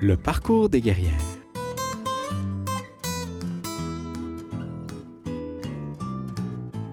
[0.00, 1.12] Le parcours des guerrières.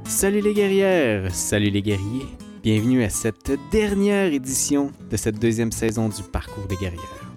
[0.06, 2.26] Salut les guerrières, salut les guerriers.
[2.64, 7.32] Bienvenue à cette dernière édition de cette deuxième saison du Parcours des guerrières.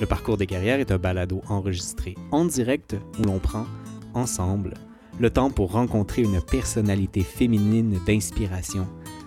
[0.00, 3.66] Le Parcours des guerrières est un balado enregistré en direct où l'on prend,
[4.14, 4.72] ensemble,
[5.20, 8.86] le temps pour rencontrer une personnalité féminine d'inspiration,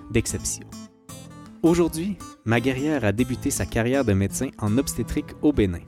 [0.09, 0.66] d'exception.
[1.64, 5.82] Aujourd'hui, ma guerrière a débuté sa carrière de médecin en obstétrique au Bénin.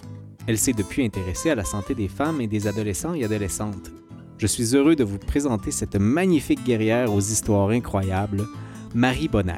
[0.47, 3.91] Elle s'est depuis intéressée à la santé des femmes et des adolescents et adolescentes.
[4.39, 8.47] Je suis heureux de vous présenter cette magnifique guerrière aux histoires incroyables,
[8.95, 9.53] Marie Bonner.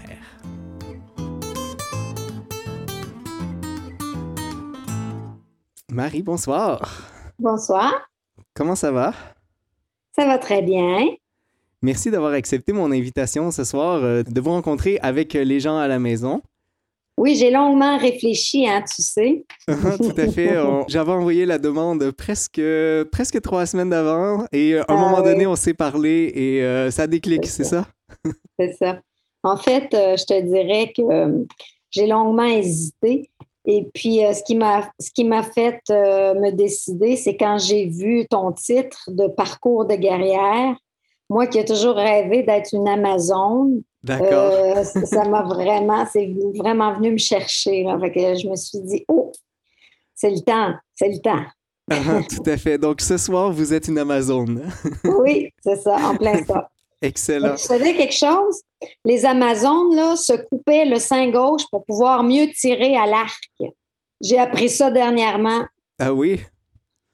[5.89, 7.03] Marie, bonsoir.
[7.39, 7.93] Bonsoir.
[8.53, 9.13] Comment ça va?
[10.13, 11.05] Ça va très bien.
[11.81, 15.87] Merci d'avoir accepté mon invitation ce soir euh, de vous rencontrer avec les gens à
[15.87, 16.41] la maison.
[17.17, 19.45] Oui, j'ai longuement réfléchi, hein, tu sais.
[19.67, 20.57] Tout à fait.
[20.59, 22.61] On- J'avais envoyé la demande presque,
[23.11, 25.23] presque trois semaines d'avant et euh, à un Ah moment oui.
[25.25, 27.87] donné, on s'est parlé et euh, ça déclic, c'est ça?
[28.59, 28.99] C'est ça.
[29.43, 31.43] En fait, euh, je te dirais que euh,
[31.89, 33.29] j'ai longuement hésité.
[33.65, 37.57] Et puis, euh, ce qui m'a ce qui m'a fait euh, me décider, c'est quand
[37.59, 40.75] j'ai vu ton titre de parcours de guerrière.
[41.31, 44.51] Moi qui ai toujours rêvé d'être une Amazone, D'accord.
[44.51, 47.83] euh, ça m'a vraiment, c'est vraiment venu me chercher.
[47.83, 47.97] là.
[48.01, 49.31] Fait que je me suis dit, oh,
[50.13, 51.45] c'est le temps, c'est le temps.
[52.29, 52.77] Tout à fait.
[52.77, 54.69] Donc ce soir, vous êtes une Amazone.
[55.05, 56.69] Oui, c'est ça, en plein ça.
[57.01, 57.55] Excellent.
[57.55, 58.61] Tu savais quelque chose?
[59.05, 63.41] Les Amazones là, se coupaient le sein gauche pour pouvoir mieux tirer à l'arc.
[64.19, 65.63] J'ai appris ça dernièrement.
[65.97, 66.41] Ah oui?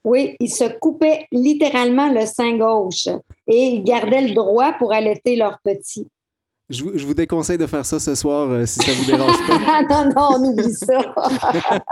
[0.04, 3.08] Oui, ils se coupaient littéralement le sein gauche
[3.46, 6.06] et ils gardaient le droit pour allaiter leurs petits.
[6.70, 9.38] Je vous, je vous déconseille de faire ça ce soir euh, si ça vous dérange
[9.46, 9.82] pas.
[9.88, 10.98] Non, non, on oublie ça.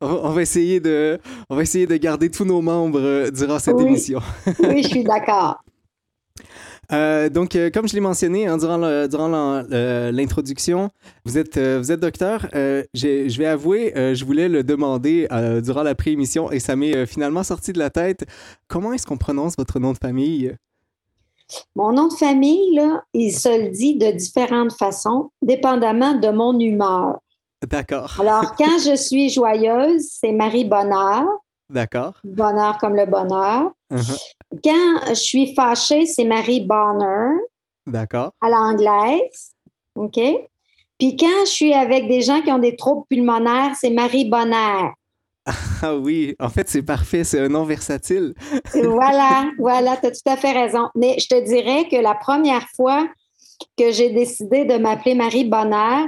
[0.00, 1.18] On, on va essayer de,
[1.50, 3.84] on va essayer de garder tous nos membres euh, durant cette Oui.
[3.86, 4.20] émission.
[4.60, 5.56] Oui, je suis d'accord.
[6.92, 10.90] Euh, donc, euh, comme je l'ai mentionné hein, durant le- l'introduction,
[11.24, 12.46] vous êtes, euh, vous êtes docteur.
[12.52, 15.28] Je vais avouer, je voulais le demander
[15.62, 18.24] durant la pré-émission et ça m'est finalement sorti de la tête.
[18.68, 20.54] Comment est-ce qu'on prononce votre nom de famille?
[21.76, 26.58] Mon nom de famille, là, il se le dit de différentes façons, dépendamment de mon
[26.58, 27.18] humeur.
[27.68, 31.24] D'accord, Alors, quand je suis joyeuse, c'est Marie Bonheur,
[31.70, 32.14] d'accord.
[32.24, 33.70] bonheur comme le bonheur.
[33.92, 34.18] Uh-huh.
[34.62, 37.36] Quand je suis fâchée, c'est Marie Bonner
[37.86, 38.32] D'accord.
[38.40, 39.52] à l'anglaise.
[39.94, 40.18] OK?
[40.98, 44.92] Puis quand je suis avec des gens qui ont des troubles pulmonaires, c'est Marie Bonheur.
[45.82, 47.24] Ah oui, en fait, c'est parfait.
[47.24, 48.34] C'est un nom versatile.
[48.74, 50.88] voilà, voilà, tu as tout à fait raison.
[50.94, 53.06] Mais je te dirais que la première fois
[53.76, 56.06] que j'ai décidé de m'appeler Marie Bonheur,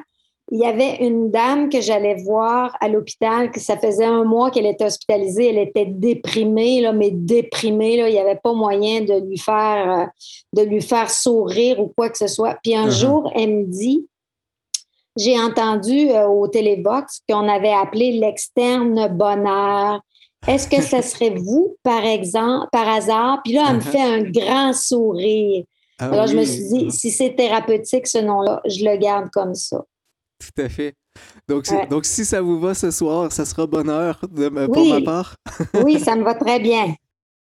[0.53, 4.51] il y avait une dame que j'allais voir à l'hôpital, que ça faisait un mois
[4.53, 9.01] qu'elle était hospitalisée, elle était déprimée, là, mais déprimée, là, il n'y avait pas moyen
[9.01, 10.07] de lui faire euh,
[10.53, 12.57] de lui faire sourire ou quoi que ce soit.
[12.63, 13.01] Puis un Uh-huh.
[13.01, 14.07] jour, elle me dit,
[15.17, 20.01] j'ai entendu euh, au télébox qu'on avait appelé l'externe bonheur.
[20.47, 23.41] Est-ce que ce serait vous, par exemple, par hasard?
[23.43, 23.91] Puis là, elle me Uh-huh.
[23.91, 25.65] fait un grand sourire.
[25.99, 29.55] Ah Alors, je me suis dit, si c'est thérapeutique, ce nom-là, je le garde comme
[29.55, 29.83] ça.
[30.39, 30.95] Tout à fait.
[31.49, 31.87] Donc, c'est- Ouais.
[31.87, 35.37] donc, si ça vous va ce soir, ça sera bonheur de, pour ma part.
[35.85, 36.95] Oui, ça me va très bien.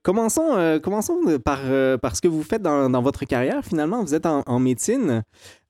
[0.04, 3.62] Commençons, euh, commençons euh, par, euh, par ce que vous faites dans, dans votre carrière.
[3.66, 5.24] Finalement, vous êtes en, en médecine.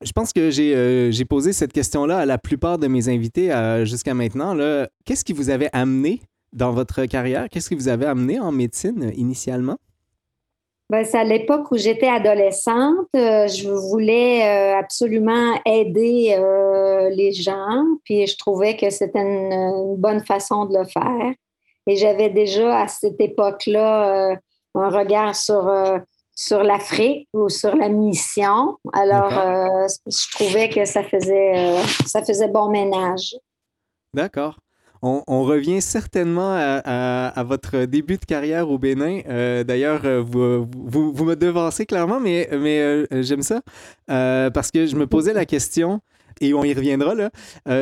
[0.04, 3.50] Je pense que j'ai euh, j'ai posé cette question-là à la plupart de mes invités
[3.86, 4.56] jusqu'à maintenant.
[5.06, 6.22] Qu'est-ce qui vous avait amené
[6.54, 7.48] dans votre carrière?
[7.50, 9.78] Qu'est-ce qui vous avait amené en médecine initialement?
[10.90, 13.08] Ben, c'est à l'époque où j'étais adolescente.
[13.16, 19.52] euh, je voulais euh, absolument aider euh, les gens, puis je trouvais que c'était une,
[19.52, 21.34] une bonne façon de le faire.
[21.88, 24.38] Et j'avais déjà à cette époque-là
[24.76, 25.74] un regard sur,
[26.36, 28.78] sur l'Afrique ou sur la mission.
[28.92, 33.36] Alors, je trouvais que ça faisait, ça faisait bon ménage.
[34.14, 34.60] D'accord.
[35.02, 39.22] On, revient certainement à, votre début de carrière au Bénin.
[39.28, 43.62] Euh, D'ailleurs, euh, vous, me devancez clairement, mais, euh, j'aime ça
[44.08, 46.02] parce que je me posais la question,
[46.42, 47.30] et on y reviendra, là,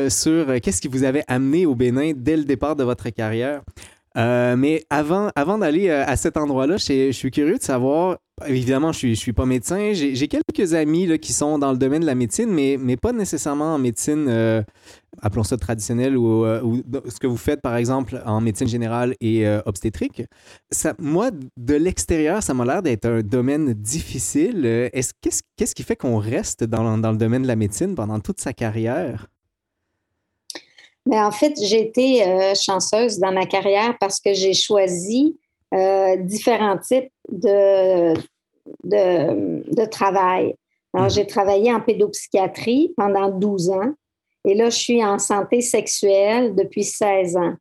[0.10, 3.62] sur qu'est-ce qui vous avait amené au Bénin dès le départ de votre carrière.
[4.16, 9.34] Mais avant, d'aller à cet endroit-là, je suis curieux de savoir, évidemment, je suis, suis
[9.34, 12.78] pas médecin, j'ai quelques amis là, qui sont dans le domaine de la médecine, mais,
[12.80, 14.62] mais pas nécessairement en médecine, euh,
[15.22, 19.48] appelons ça traditionnelle, ou, euh, ce que vous faites, par exemple, en médecine générale et
[19.48, 20.24] euh, obstétrique.
[21.00, 24.64] Moi, de l'extérieur, ça m'a l'air d'être un domaine difficile.
[24.66, 25.14] Euh, est-ce-
[25.56, 29.28] Qu'est-ce qui fait qu'on reste dans, le domaine de la médecine pendant toute sa carrière?
[31.06, 35.38] Mais en fait, j'ai été chanceuse dans ma carrière parce que j'ai choisi
[35.72, 38.14] différents types de,
[38.84, 40.56] de, travail.
[40.94, 43.94] Alors, j'ai travaillé en pédopsychiatrie pendant 12 ans
[44.46, 47.54] et là, je suis en santé sexuelle depuis 16 ans.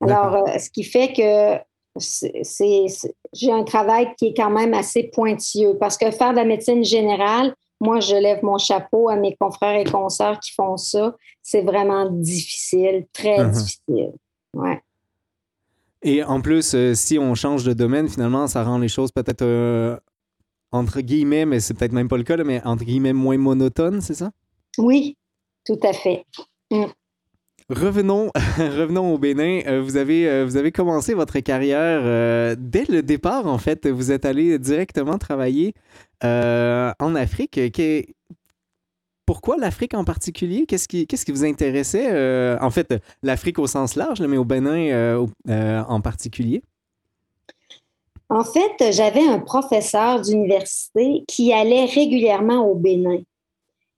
[0.00, 1.62] Alors, ce qui fait que
[1.98, 2.86] c'est,
[3.32, 6.84] j'ai un travail qui est quand même assez pointilleux parce que faire de la médecine
[6.84, 11.16] générale, moi, je lève mon chapeau à mes confrères et consoeurs qui font ça.
[11.42, 13.50] C'est vraiment difficile, très uh-huh.
[13.50, 14.12] difficile.
[14.54, 14.80] Ouais.
[16.02, 19.42] Et en plus, euh, si on change de domaine, finalement, ça rend les choses peut-être,
[19.42, 19.96] euh,
[20.72, 24.14] entre guillemets, mais c'est peut-être même pas le cas, mais entre guillemets, moins monotones, c'est
[24.14, 24.32] ça?
[24.78, 25.16] Oui,
[25.64, 26.24] tout à fait.
[26.70, 26.86] Mm.
[27.70, 29.60] Revenons, revenons au Bénin.
[29.66, 33.86] Euh, vous, avez, vous avez commencé votre carrière euh, dès le départ, en fait.
[33.86, 35.74] Vous êtes allé directement travailler
[36.24, 37.60] en Afrique.
[39.26, 40.66] Pourquoi l'Afrique en particulier?
[40.66, 42.58] Qu'est-ce qui, qu'est-ce qui vous intéressait?
[42.60, 46.62] en fait, l'Afrique au sens large, mais au Bénin en particulier?
[48.28, 53.18] En fait, j'avais un professeur d'université qui allait régulièrement au Bénin.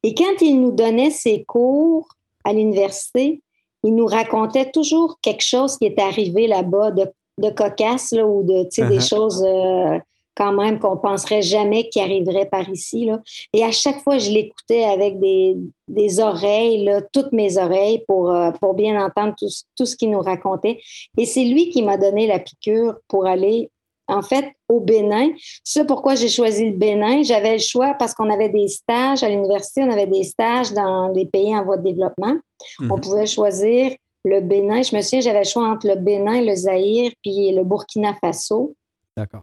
[0.03, 2.09] Et quand il nous donnait ses cours
[2.43, 3.41] à l'université,
[3.85, 8.99] il nous racontait toujours quelque chose qui est arrivé là-bas de, cocasse ou de des
[8.99, 9.09] uh-huh.
[9.09, 9.99] choses euh,
[10.37, 13.07] quand même qu'on penserait jamais qui arriveraient par ici.
[13.07, 13.21] Là.
[13.53, 18.51] Et à chaque fois, je l'écoutais avec des, oreilles, là, toutes mes oreilles, pour, euh,
[18.61, 20.81] pour bien entendre tout, tout ce qu'il nous racontait.
[21.19, 23.71] Et c'est lui qui m'a donné la piqûre pour aller
[24.07, 25.31] en fait, au Bénin.
[25.63, 27.23] C'est pourquoi j'ai choisi le Bénin.
[27.23, 31.09] J'avais le choix parce qu'on avait des stages à l'université, on avait des stages dans
[31.09, 32.37] les pays en voie de développement.
[32.81, 32.93] Mhm.
[32.93, 33.93] On pouvait choisir
[34.25, 34.83] le Bénin.
[34.83, 38.75] Je me souviens, j'avais le choix entre le Bénin, le Zaïre, puis le Burkina Faso.
[39.17, 39.43] D'accord.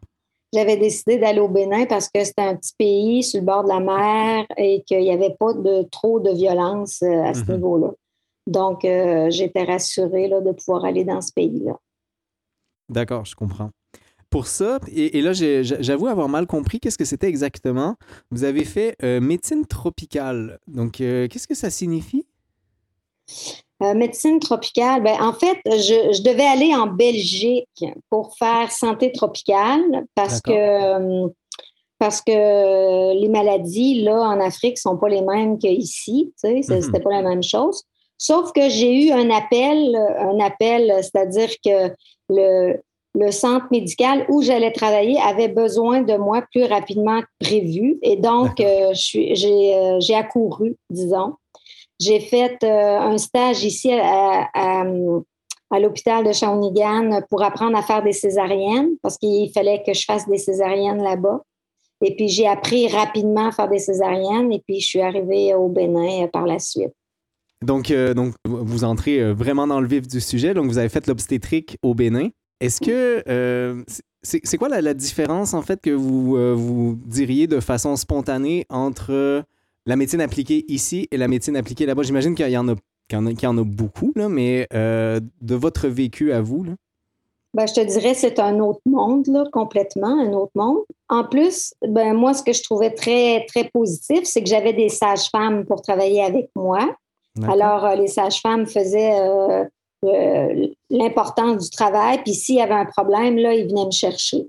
[0.54, 3.70] J'avais décidé d'aller au Bénin parce que c'était un petit pays sur le bord de
[3.70, 7.54] la mer et qu'il n'y avait pas de trop de violence euh, à ce mhm.
[7.54, 7.92] niveau-là.
[8.48, 11.78] Donc, euh, j'étais rassurée là, de pouvoir aller dans ce pays-là.
[12.90, 13.70] D'accord, je comprends
[14.32, 17.98] pour ça, et, là, j'avoue avoir mal compris qu'est-ce que c'était exactement?
[18.32, 20.58] Vous avez fait euh, médecine tropicale.
[20.68, 22.26] Donc, euh, qu'est-ce que ça signifie?
[23.82, 30.06] Euh, médecine tropicale, ben, en fait, je, devais aller en Belgique pour faire santé tropicale
[30.14, 31.28] parce que,
[31.98, 36.32] parce que les maladies, là, en Afrique, ne sont pas les mêmes qu'ici.
[36.34, 36.82] Tu sais, mm-hmm.
[36.82, 37.84] c'était pas la même chose.
[38.18, 41.92] Sauf que j'ai eu un appel, un appel, c'est-à-dire que
[42.30, 42.80] le,
[43.14, 48.00] le centre médical où j'allais travailler avait besoin de moi plus rapidement que prévu.
[48.02, 51.34] Et donc, euh, euh, j'ai accouru, disons.
[52.02, 54.84] J'ai fait euh, un stage ici à,
[55.80, 60.28] l'hôpital de Shawinigan pour apprendre à faire des césariennes parce qu'il fallait que je fasse
[60.28, 61.42] des césariennes là-bas.
[62.04, 65.68] Et puis, j'ai appris rapidement à faire des césariennes et puis je suis arrivée au
[65.70, 66.92] Bénin par la suite.
[67.62, 70.56] Donc, donc, vous entrez vraiment dans le vif du sujet.
[70.56, 72.30] Donc, vous avez fait l'obstétrique au Bénin.
[72.62, 73.84] Est-ce que euh,
[74.22, 79.44] c'est quoi la, différence en fait que vous, euh, vous diriez de façon spontanée entre
[79.86, 82.04] la médecine appliquée ici et la médecine appliquée là-bas?
[82.04, 82.76] J'imagine qu'il y, en a,
[83.12, 86.64] y en a beaucoup, là, mais euh, de votre vécu à vous?
[86.64, 86.74] Là?
[87.54, 90.84] Ben, je te dirais c'est un autre monde, là, complètement, un autre monde.
[91.10, 94.90] En plus, ben, moi, ce que je trouvais très, très positif, c'est que j'avais des
[94.90, 96.96] sages-femmes pour travailler avec moi.
[97.44, 99.66] Alors, les sages-femmes faisaient euh,
[100.90, 102.22] l'importance du travail.
[102.24, 104.48] Puis s'il y avait un problème, là, ils venaient me chercher.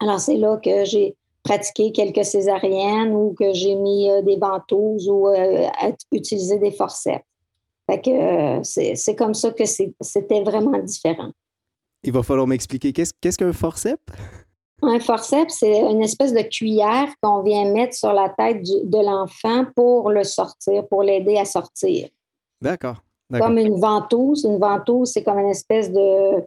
[0.00, 5.08] Alors, c'est là que j'ai pratiqué quelques césariennes ou que j'ai mis euh, des ventouses
[5.08, 5.68] ou euh,
[6.10, 7.24] utilisé des forceps.
[7.88, 11.30] Fait que c'est comme ça que c'était vraiment différent.
[12.02, 14.02] Il va falloir m'expliquer qu'est-ce qu'un forceps?
[14.82, 19.66] Un forceps, c'est une espèce de cuillère qu'on vient mettre sur la tête de l'enfant
[19.76, 22.08] pour le sortir, pour l'aider à sortir.
[22.60, 24.44] D'accord comme une ventouse.
[24.44, 26.42] Une ventouse, c'est comme une espèce de,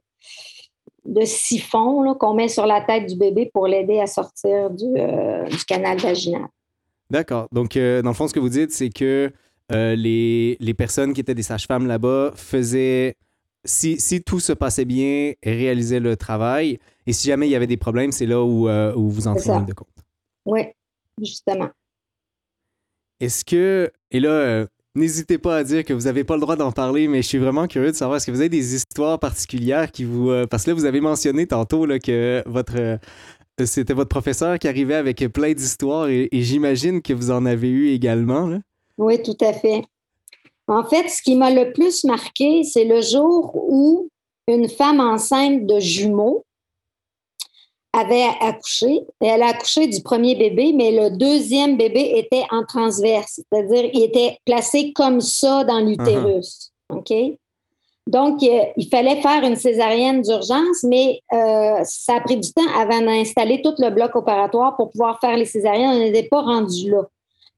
[1.07, 5.45] de siphon qu'on met sur la tête du bébé pour l'aider à sortir du, euh,
[5.67, 6.47] canal vaginal.
[7.09, 7.47] D'accord.
[7.51, 9.31] Donc, euh, dans le fond, ce que vous dites, c'est que
[9.71, 13.15] euh, les, les, personnes qui étaient des sages-femmes là-bas faisaient,
[13.63, 16.79] si, si, tout se passait bien, réalisaient le travail.
[17.05, 19.61] Et si jamais il y avait des problèmes, c'est là où, où vous entrez en
[19.61, 19.87] de compte.
[20.45, 20.61] Oui,
[21.21, 21.69] justement.
[23.21, 26.71] Est-ce que, et là, N'hésitez pas à dire que vous n'avez pas le droit d'en
[26.71, 29.91] parler, mais je suis vraiment curieux de savoir est-ce que vous avez des histoires particulières
[29.91, 30.31] qui vous.
[30.31, 32.73] Euh, parce que là, vous avez mentionné tantôt là, que votre.
[32.79, 32.97] Euh,
[33.63, 37.89] c'était votre professeur qui arrivait avec plein d'histoires et, j'imagine que vous en avez eu
[37.89, 38.59] également.
[38.97, 39.83] Oui, tout à fait.
[40.67, 44.09] En fait, ce qui m'a le plus marqué, c'est le jour où
[44.47, 46.43] une femme enceinte de jumeaux
[47.93, 49.01] avait accouché.
[49.21, 53.89] Et elle a accouché du premier bébé, mais le deuxième bébé était en transverse, c'est-à-dire
[53.93, 56.71] il était placé comme ça dans l'utérus.
[56.91, 56.97] Uh-huh.
[56.97, 57.37] OK?
[58.07, 63.61] Donc, il fallait faire une césarienne d'urgence, mais ça a pris du temps avant d'installer
[63.61, 65.89] tout le bloc opératoire pour pouvoir faire les césariennes.
[65.89, 67.01] On n'était pas rendu là.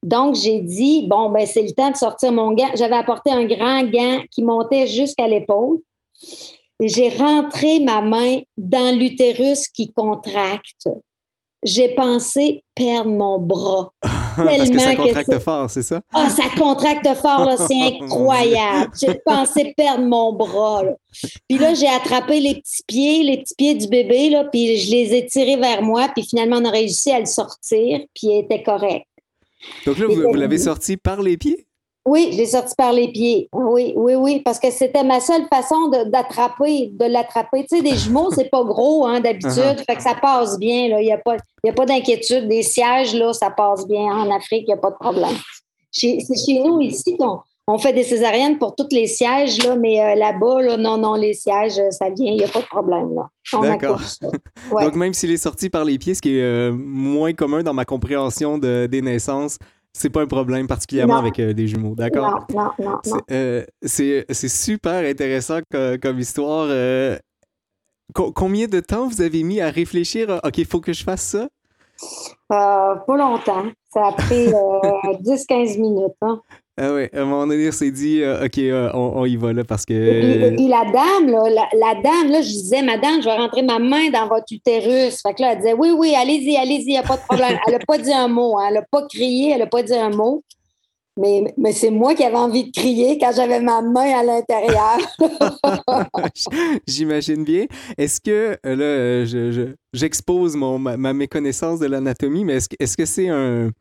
[0.01, 2.69] Donc, j'ai dit, bon, ben, c'est le temps de sortir mon gant.
[2.73, 5.81] J'avais apporté un grand gant qui montait jusqu'à l'épaule.
[6.81, 10.87] J'ai rentré ma main dans l'utérus qui contracte.
[11.61, 13.91] J'ai pensé perdre mon bras.
[14.01, 16.01] Parce que ça contracte fort, c'est ça?
[16.13, 18.91] Ah, ça contracte fort, c'est incroyable.
[18.97, 20.83] J'ai pensé perdre mon bras.
[21.49, 24.91] Puis là, j'ai attrapé les petits pieds, les petits pieds du bébé, là, puis je
[24.91, 28.39] les ai tirés vers moi, puis finalement, on a réussi à le sortir, puis il
[28.39, 29.05] était correct.
[29.85, 31.65] Donc là, vous, l'avez sorti par les pieds?
[32.05, 33.49] Oui, je l'ai sorti par les pieds.
[33.53, 37.65] Oui, oui, oui, parce que c'était ma seule façon d'attraper, de, l'attraper.
[37.69, 39.85] Tu sais, des jumeaux, c'est pas gros hein, d'habitude, uh-huh.
[39.85, 40.97] fait que ça passe bien.
[40.99, 41.37] Il n'y a pas,
[41.75, 42.47] pas d'inquiétude.
[42.47, 44.05] Des sièges, là, ça passe bien.
[44.05, 45.35] En Afrique, il n'y a pas de problème.
[45.91, 50.01] C'est chez nous, ici, qu'on on fait des césariennes pour tous les sièges, là, mais
[50.01, 53.09] euh, là-bas, non, non, les sièges, ça vient, il n'y a pas de problème.
[53.61, 54.01] D'accord.
[54.81, 57.73] Donc, même s'il est sorti par les pieds, ce qui est euh, moins commun dans
[57.73, 59.57] ma compréhension de, des naissances,
[59.99, 62.45] c'est pas un problème particulièrement avec des jumeaux, d'accord?
[62.53, 63.63] Non, non, non.
[63.81, 65.59] c'est super intéressant
[66.01, 66.67] comme, histoire.
[68.13, 70.39] combien de temps vous avez mis à réfléchir?
[70.43, 71.47] OK, il faut que je fasse ça?
[72.47, 73.65] pas longtemps.
[73.93, 74.47] Ça a pris
[75.23, 76.13] 10-15 minutes.
[76.21, 76.41] Hein.
[76.81, 79.51] Ah oui, à un moment donné, on s'est dit, euh, OK, euh, on, y va
[79.51, 79.93] là parce que.
[79.93, 83.79] Et, puis, la dame, là, la, dame, là, je disais, madame, je vais rentrer ma
[83.79, 85.21] main dans votre utérus.
[85.21, 87.57] Fait que là, elle disait, oui, oui, allez-y, allez-y, il n'y a pas de problème.
[87.67, 88.67] Elle n'a pas dit un mot, hein.
[88.69, 90.41] elle n'a pas crié, elle n'a pas dit un mot.
[91.17, 94.99] Mais, mais c'est moi qui avais envie de crier quand j'avais ma main à l'intérieur.
[96.87, 97.65] J'imagine bien.
[97.97, 103.27] Est-ce que, euh, là, j'expose ma, ma, méconnaissance de l'anatomie, mais est-ce, est-ce que c'est
[103.27, 103.71] un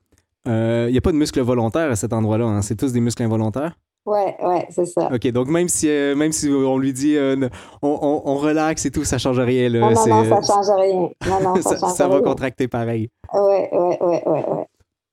[0.46, 2.46] il euh, n'y a pas de muscles volontaires à cet endroit-là.
[2.46, 2.62] Hein.
[2.62, 3.76] C'est tous des muscles involontaires?
[4.06, 5.10] Oui, ouais, c'est ça.
[5.12, 7.48] OK, donc même si, euh, même si on lui dit euh,
[7.82, 9.68] on, on, relaxe et tout, ça ne change rien.
[9.68, 9.80] Là.
[9.80, 11.10] Non, non, non, ça ne change rien.
[11.28, 13.10] Non, non, ça, ça, ça va contracter pareil.
[13.34, 14.38] Oui, oui, oui, oui.
[14.46, 14.66] Ouais.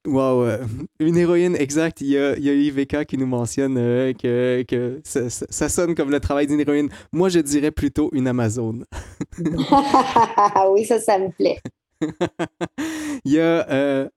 [0.08, 0.46] Wow,
[1.00, 2.00] une héroïne exacte.
[2.02, 3.74] Il y a, il y a Iveka qui nous mentionne
[4.14, 6.90] que, que ça, ça, sonne comme le travail d'une héroïne.
[7.12, 8.86] Moi, je dirais plutôt une Amazone.
[10.70, 11.60] oui, ça, ça me plaît.
[13.26, 14.08] il y a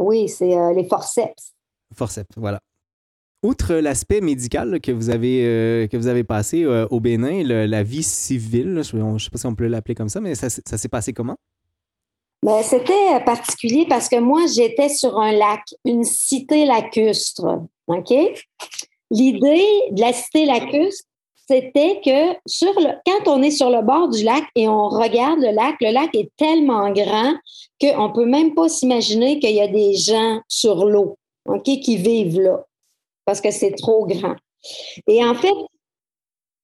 [0.00, 1.52] Oui, c'est euh, les forceps.
[1.94, 2.60] Forceps, voilà.
[3.42, 7.82] Outre l'aspect médical que vous avez, euh, que vous avez passé euh, au Bénin, la
[7.82, 10.88] vie civile, je ne sais pas si on peut l'appeler comme ça, mais ça, s'est
[10.88, 11.36] passé comment?
[12.42, 17.60] Ben, c'était particulier parce que moi, j'étais sur un lac, une cité lacustre.
[17.86, 18.10] OK?
[19.10, 21.04] L'idée de la cité lacustre,
[21.50, 22.34] c'était que
[23.06, 26.14] quand on est sur le bord du lac et on regarde le lac, le lac
[26.14, 27.34] est tellement grand
[27.80, 31.16] qu'on ne peut même pas s'imaginer qu'il y a des gens sur l'eau
[31.64, 32.64] qui vivent là
[33.24, 34.36] parce que c'est trop grand.
[35.08, 35.54] Et en fait,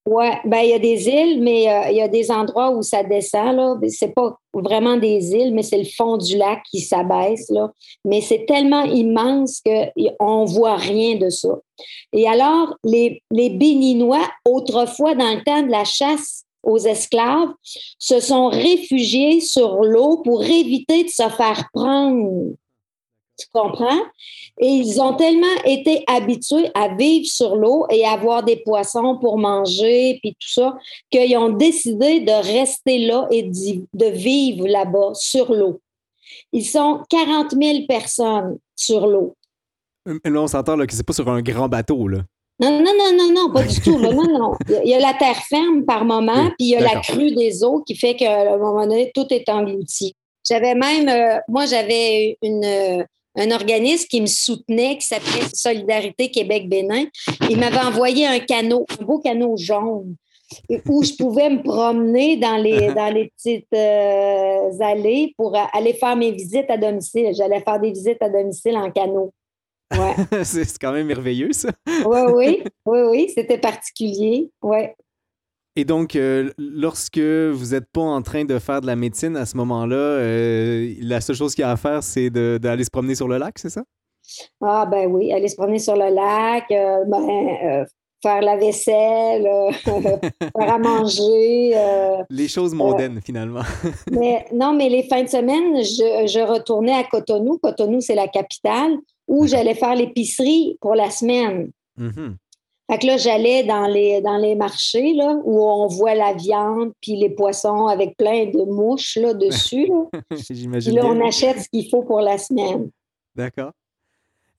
[0.07, 2.81] Ouais, ben il y a des îles, mais euh, il y a des endroits où
[2.81, 3.75] ça descend là.
[3.89, 7.73] C'est pas vraiment des îles, mais c'est le fond du lac qui s'abaisse là.
[8.05, 11.49] Mais c'est tellement immense que on voit rien de ça.
[12.13, 17.51] Et alors les les Béninois autrefois dans le temps de la chasse aux esclaves
[17.99, 22.53] se sont réfugiés sur l'eau pour éviter de se faire prendre.
[23.39, 23.99] Tu comprends?
[24.59, 29.17] Et ils ont tellement été habitués à vivre sur l'eau et à avoir des poissons
[29.21, 30.75] pour manger, puis tout ça,
[31.11, 35.81] qu'ils ont décidé de rester là et de vivre là-bas, sur l'eau.
[36.51, 39.35] Ils sont 40 000 personnes sur l'eau.
[40.05, 42.19] Là, on s'entend que c'est pas sur un grand bateau, là.
[42.59, 43.99] Non, non, non, non, non, pas du tout.
[43.99, 44.53] Non, non.
[44.83, 47.63] Il y a la terre ferme par moment, puis il y a la crue des
[47.63, 50.15] eaux qui fait qu'à un moment donné, tout est englouti.
[50.47, 53.03] J'avais même, euh, moi, j'avais une, euh,
[53.37, 57.05] un organisme qui me soutenait, qui s'appelait Solidarité Québec-Bénin.
[57.49, 60.15] Il m'avait envoyé un canot, un beau canot jaune,
[60.87, 66.15] où je pouvais me promener dans les, dans les petites euh, allées pour aller faire
[66.15, 67.33] mes visites à domicile.
[67.35, 69.31] J'allais faire des visites à domicile en canot.
[69.93, 70.15] Ouais.
[70.43, 71.69] c'est quand même merveilleux, ça.
[72.05, 74.49] oui, oui, oui, oui, c'était particulier.
[74.61, 74.95] Ouais.
[75.77, 79.45] Et donc, euh, lorsque vous n'êtes pas en train de faire de la médecine à
[79.45, 83.13] ce moment-là, euh, la seule chose qu'il y a à faire, c'est d'aller se promener
[83.13, 83.83] sur le lac, c'est ça?
[84.59, 87.85] Ah ben oui, aller se promener sur le lac, euh, ben,
[88.23, 89.47] faire la vaisselle,
[89.85, 91.75] faire à manger.
[92.31, 93.61] les choses mondaines, finalement.
[94.11, 97.59] mais non, mais les fins de semaine, je, retournais à Cotonou.
[97.59, 101.69] Cotonou, c'est la capitale, où j'allais faire l'épicerie pour la semaine.
[101.99, 102.33] Mm-hmm.
[102.89, 106.93] Fait que là, j'allais dans les, dans les marchés là, où on voit la viande
[107.01, 109.87] puis les poissons avec plein de mouches là, dessus.
[109.87, 110.21] Là.
[110.49, 110.93] J'imagine.
[110.93, 112.89] Puis là, on achète ce qu'il faut pour la semaine.
[113.35, 113.71] D'accord.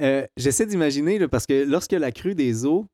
[0.02, 2.86] Euh, J'essaie d'imaginer, là, parce que lorsque la crue des eaux,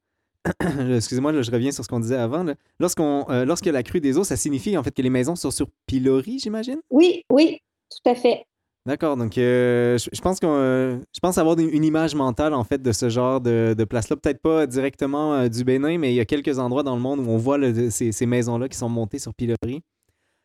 [0.97, 2.55] excusez-moi, là, je reviens sur ce qu'on disait avant, là.
[2.79, 5.51] Lorsqu'on, euh, lorsque la crue des eaux, ça signifie en fait que les maisons sont
[5.51, 6.81] sur pilori, j'imagine?
[6.91, 7.59] Oui, oui,
[7.91, 8.45] tout à fait.
[8.87, 12.53] D'accord, donc euh, je, je pense qu'on, euh, je pense avoir une, une image mentale
[12.53, 14.17] en fait de ce genre de, de place-là.
[14.17, 17.21] Peut-être pas directement euh, du Bénin, mais il y a quelques endroits dans le monde
[17.21, 19.81] où on voit le- ces, ces maisons-là qui sont montées sur pilori.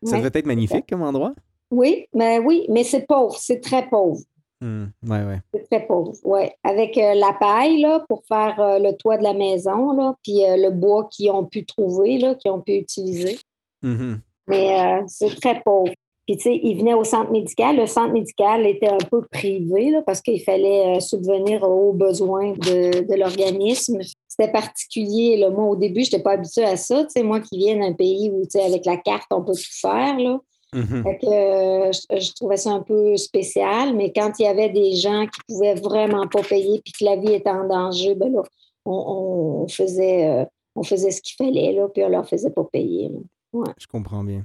[0.06, 0.20] Ça Ouais.
[0.20, 1.34] devait être magnifique comme endroit?
[1.72, 4.22] Oui, mais oui, mais c'est pauvre, c'est très pauvre.
[4.62, 5.40] Hmm, ouais, ouais.
[5.54, 6.44] C'est très pauvre, oui.
[6.64, 10.70] Avec euh, la paille, là, pour faire le toit de la maison, là, puis le
[10.70, 13.38] bois qu'ils ont pu trouver, là, qu'ils ont pu utiliser.
[13.84, 14.22] Mhm.
[14.48, 15.92] Mais c'est très pauvre.
[16.30, 17.76] Puis, tu sais, ils venaient au centre médical.
[17.76, 22.52] Le centre médical était un peu privé, là, parce qu'il fallait euh, subvenir aux besoins
[22.52, 23.98] de, de l'organisme.
[24.28, 25.50] C'était particulier, là.
[25.50, 27.04] Moi, au début, je n'étais pas habituée à ça.
[27.06, 29.54] Tu sais, moi qui viens d'un pays où, tu sais, avec la carte, on peut
[29.54, 30.40] tout faire, là.
[30.72, 31.02] Mhm.
[31.02, 34.70] Fait que, euh, je, je trouvais ça un peu spécial, mais quand il y avait
[34.70, 38.32] des gens qui pouvaient vraiment pas payer puis que la vie était en danger, ben
[38.32, 38.44] là,
[38.86, 40.46] on, faisait, euh,
[40.76, 43.10] on faisait ce qu'il fallait, là, puis on leur faisait pas payer.
[43.10, 43.64] là.
[43.80, 44.44] Je comprends bien.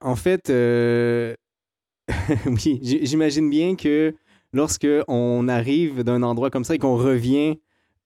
[0.00, 1.34] En fait, euh,
[2.46, 4.14] oui, j'imagine bien que
[4.52, 7.58] lorsque on arrive d'un endroit comme ça et qu'on revient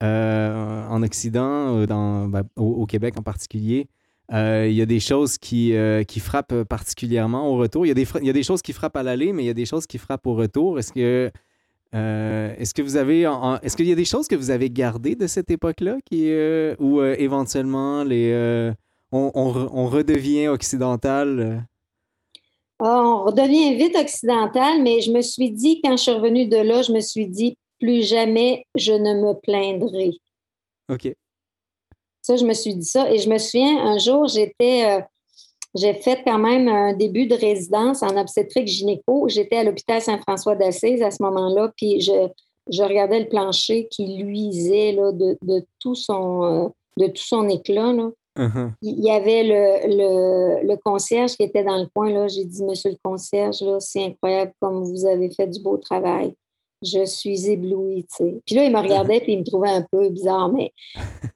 [0.03, 3.89] euh, en Occident, euh, ben, au, Québec en particulier,
[4.33, 5.75] il y a des choses qui,
[6.07, 7.85] qui frappent particulièrement au retour.
[7.85, 9.51] Il y, a des, y a des choses qui frappent à l'aller, mais il y
[9.51, 10.79] a des choses qui frappent au retour.
[10.79, 11.33] Est-ce que,
[11.93, 13.23] est-ce que vous avez,
[13.63, 16.33] est-ce qu'il y a des choses que vous avez gardées de cette époque-là, qui,
[16.79, 18.73] où éventuellement les,
[19.11, 21.67] on, on redevient occidental?
[22.81, 26.83] On redevient vite occidental, mais je me suis dit, quand je suis revenue de là,
[26.83, 30.13] je me suis dit, plus jamais je ne me plaindrai.
[30.91, 31.13] OK.
[32.23, 33.11] Ça, je me suis dit ça.
[33.11, 35.01] Et je me souviens, un jour, j'étais, euh,
[35.75, 39.29] j'ai fait quand même un début de résidence en obstétrique gynéco.
[39.29, 42.29] J'étais à l'hôpital Saint-François d'Assise à ce moment-là, puis je,
[42.71, 47.49] je regardais le plancher qui luisait là, de, de tout son, euh, de tout son
[47.49, 47.93] éclat.
[47.93, 48.11] Là.
[48.39, 48.71] Uh-huh.
[48.83, 52.11] Il y avait le, le, le concierge qui était dans le coin.
[52.11, 52.29] Là.
[52.29, 56.35] J'ai dit, Monsieur le concierge, là, c'est incroyable comme vous avez fait du beau travail.
[56.83, 58.41] Je suis éblouie, tu sais.
[58.47, 60.73] Puis là, il me regardait puis il me trouvait un peu bizarre, mais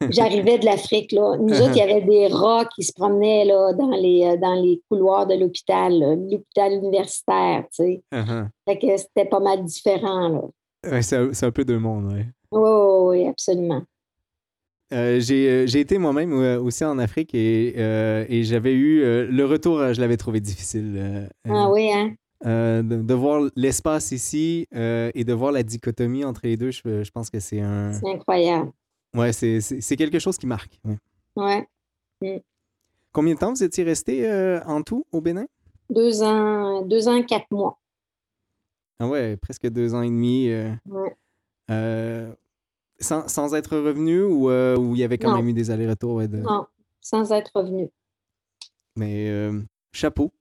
[0.09, 1.37] j'arrivais de l'Afrique, là.
[1.37, 4.55] Nous autres, il y avait des rats qui se promenaient, là, dans les, euh, dans
[4.55, 5.99] les couloirs de l'hôpital,
[6.31, 8.03] l'hôpital universitaire, tu sais.
[8.11, 8.49] Uh-huh.
[8.67, 10.43] Fait que c'était pas mal différent, là.
[10.91, 12.27] Ouais, c'est un, peu deux mondes, ouais.
[12.51, 13.83] Oui, oui, oui, absolument.
[14.95, 19.03] Euh, j'ai, euh, j'ai été moi-même euh, aussi en Afrique et, euh, et j'avais eu
[19.03, 21.29] euh, le retour, je l'avais trouvé difficile.
[21.49, 22.15] Ah oui, hein?
[22.45, 27.11] de, de voir l'espace ici et de voir la dichotomie entre les deux, je, je
[27.11, 27.93] pense que c'est un.
[27.93, 28.71] C'est incroyable.
[29.17, 30.79] Ouais, c'est, quelque chose qui marque.
[30.85, 31.67] ouais.
[32.23, 32.43] Ouais.
[33.13, 34.29] Combien de temps vous étiez resté
[34.67, 35.47] en tout au Bénin?
[35.91, 37.79] Deux ans, deux ans, quatre mois.
[39.01, 40.49] Ah ouais, presque deux ans et demi.
[40.51, 41.15] euh, Ouais.
[43.01, 45.37] Sans, sans être revenu ou euh, où il y avait quand Non.
[45.37, 46.15] même eu des allers-retours?
[46.15, 46.67] ouais, de- Non,
[47.01, 47.89] sans être revenu.
[48.97, 49.61] Mais euh,
[49.93, 50.33] chapeau.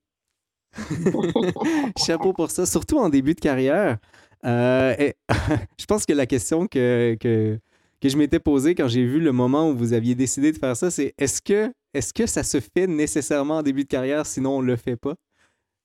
[1.98, 3.98] chapeau pour ça, surtout en début de carrière.
[4.46, 5.16] Euh, et-
[5.80, 7.60] je pense que la question que, que,
[8.02, 10.76] que je m'étais posée quand j'ai vu le moment où vous aviez décidé de faire
[10.76, 14.58] ça, c'est est-ce que, est que ça se fait nécessairement en début de carrière, sinon
[14.58, 15.16] on ne le fait pas?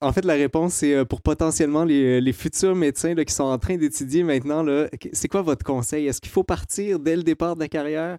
[0.01, 3.57] En fait, la réponse, c'est euh, pour potentiellement les, les futurs médecins qui sont en
[3.57, 4.65] train d'étudier maintenant,
[5.11, 6.07] c'est quoi votre conseil?
[6.07, 8.17] Est-ce qu'il faut partir dès le départ de la carrière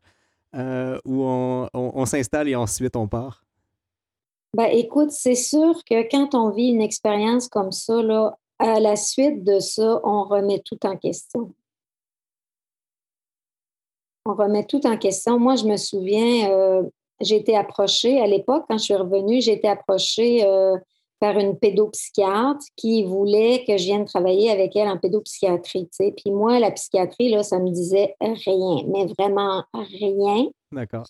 [0.54, 3.44] euh, ou on, s'installe et ensuite on part?
[4.54, 8.96] Ben, écoute, c'est sûr que quand on vit une expérience comme ça, là, à la
[8.96, 11.54] suite de ça, on remet tout en question.
[14.26, 15.38] On remet tout en question.
[15.38, 16.82] Moi, je me souviens, euh,
[17.20, 20.76] j'ai été approchée à l'époque, quand je suis revenue, j'ai été approchée euh,
[21.20, 25.88] par une pédopsychiatre qui voulait que je vienne travailler avec elle en pédopsychiatrie.
[25.98, 30.46] Puis moi, la psychiatrie, là, ça me disait rien, mais vraiment rien.
[30.72, 31.06] D'accord.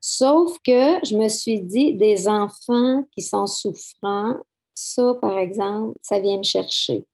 [0.00, 4.34] Sauf que je me suis dit, des enfants qui sont souffrants,
[4.74, 7.04] ça, par exemple, ça vient me chercher.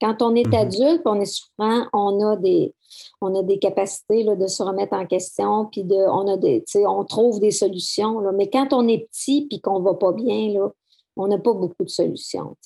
[0.00, 0.54] Quand on est Mhm.
[0.54, 2.72] adulte, on est souffrant, on a des,
[3.20, 6.62] on a des capacités là, de se remettre en question, puis de, on, a des,
[6.86, 8.20] on trouve des solutions.
[8.20, 8.32] Là.
[8.32, 10.70] Mais quand on est petit puis qu'on va pas bien, là,
[11.16, 12.56] on n'a pas beaucoup de solutions.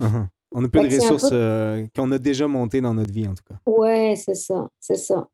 [0.00, 0.26] Uh-huh.
[0.52, 3.26] On a peu Fait de ressources peu- euh, qu'on a déjà montées dans notre vie,
[3.28, 3.54] en tout cas.
[3.70, 5.28] Ouais, c'est ça, c'est ça.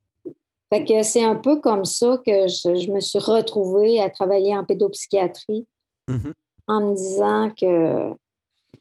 [0.73, 4.57] Fait que c'est un peu comme ça que je, je me suis retrouvée à travailler
[4.57, 5.67] en pédopsychiatrie
[6.09, 6.33] Mhm.
[6.69, 8.13] en me disant que.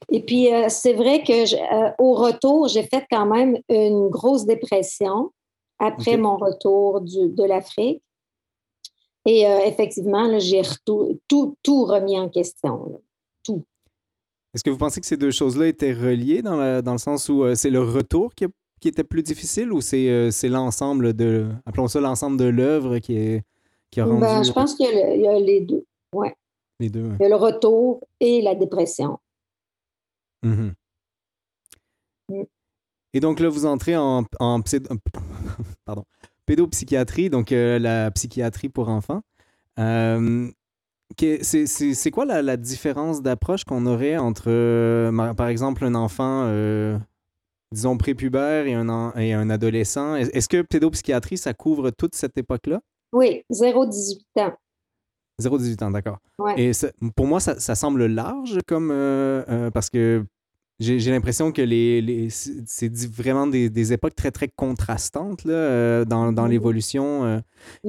[0.09, 4.09] Et puis, euh, c'est vrai que je- euh, au retour, j'ai fait quand même une
[4.09, 5.31] grosse dépression
[5.79, 8.01] après mon retour du- de l'Afrique.
[9.27, 11.17] Et effectivement, j'ai tout,
[11.63, 13.01] tout, remis en question.
[14.55, 17.43] Est-ce que vous pensez que ces deux choses-là étaient reliées dans, dans le sens où
[17.55, 18.45] c'est le retour qui,
[18.79, 23.43] qui, était plus difficile ou c'est l'ensemble de, appelons ça l'ensemble de l'œuvre qui, est,
[23.91, 24.21] qui a rendu...
[24.21, 25.85] Ben, je pense qu'il y, a les deux.
[26.13, 26.33] Ouais.
[26.79, 27.11] Les deux.
[27.19, 29.19] Il y a le retour et la dépression.
[30.43, 30.71] Mmh
[32.29, 32.43] mm.
[33.13, 34.61] Et donc là, vous entrez en, en
[35.85, 36.03] pardon,
[36.45, 39.21] pédopsychiatrie, donc euh, la psychiatrie pour enfants.
[39.79, 40.49] Euh,
[41.19, 46.49] c'est quoi la, différence d'approche qu'on aurait entre, euh, par exemple, un enfant,
[47.71, 50.15] disons, prépubère et un, et un adolescent?
[50.15, 52.81] Est-ce que pédopsychiatrie, ça couvre toute cette époque-là?
[53.13, 54.53] Oui, 0-18 ans.
[55.41, 56.17] 0-18 ans, d'accord.
[56.57, 56.71] Et
[57.15, 58.89] pour moi, ça, ça, semble large comme.
[59.73, 60.25] parce que
[60.79, 66.05] j'ai l'impression que les, les c'est vraiment des, des, époques très, très contrastantes là, euh,
[66.05, 67.23] dans, dans mmh l'évolution.
[67.23, 67.39] Euh.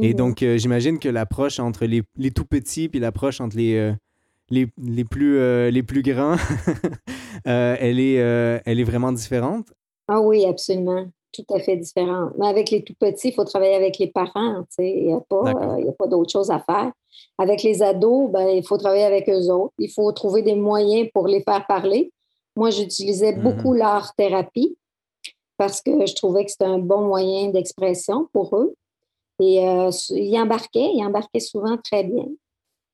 [0.01, 3.57] Et mmh donc, euh, j'imagine que l'approche entre les, les, tout petits puis l'approche entre
[3.57, 3.93] les,
[4.51, 6.37] les, les, plus, les plus grands,
[7.45, 9.67] elle, est, elle est vraiment différente.
[10.07, 11.07] Ah oui, absolument.
[11.33, 12.33] Tout à fait différente.
[12.39, 14.65] Mais avec les tout petits, il faut travailler avec les parents.
[14.79, 15.55] Il n'y a pas,
[15.99, 16.93] pas d'autre chose à faire.
[17.37, 19.75] Avec les ados, ben, il faut travailler avec eux autres.
[19.79, 22.13] Il faut trouver des moyens pour les faire parler.
[22.57, 24.77] Moi, j'utilisais mmh beaucoup l'art-thérapie
[25.59, 28.75] parce que je trouvais que c'était un bon moyen d'expression pour eux.
[29.41, 32.27] Et euh, ils embarquaient, ils embarquaient souvent très bien.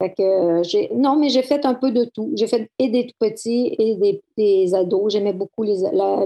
[0.00, 2.32] Fait que euh, non, mais j'ai fait un peu de tout.
[2.34, 5.12] J'ai fait et des tout petits et des, ados.
[5.12, 5.76] J'aimais beaucoup les,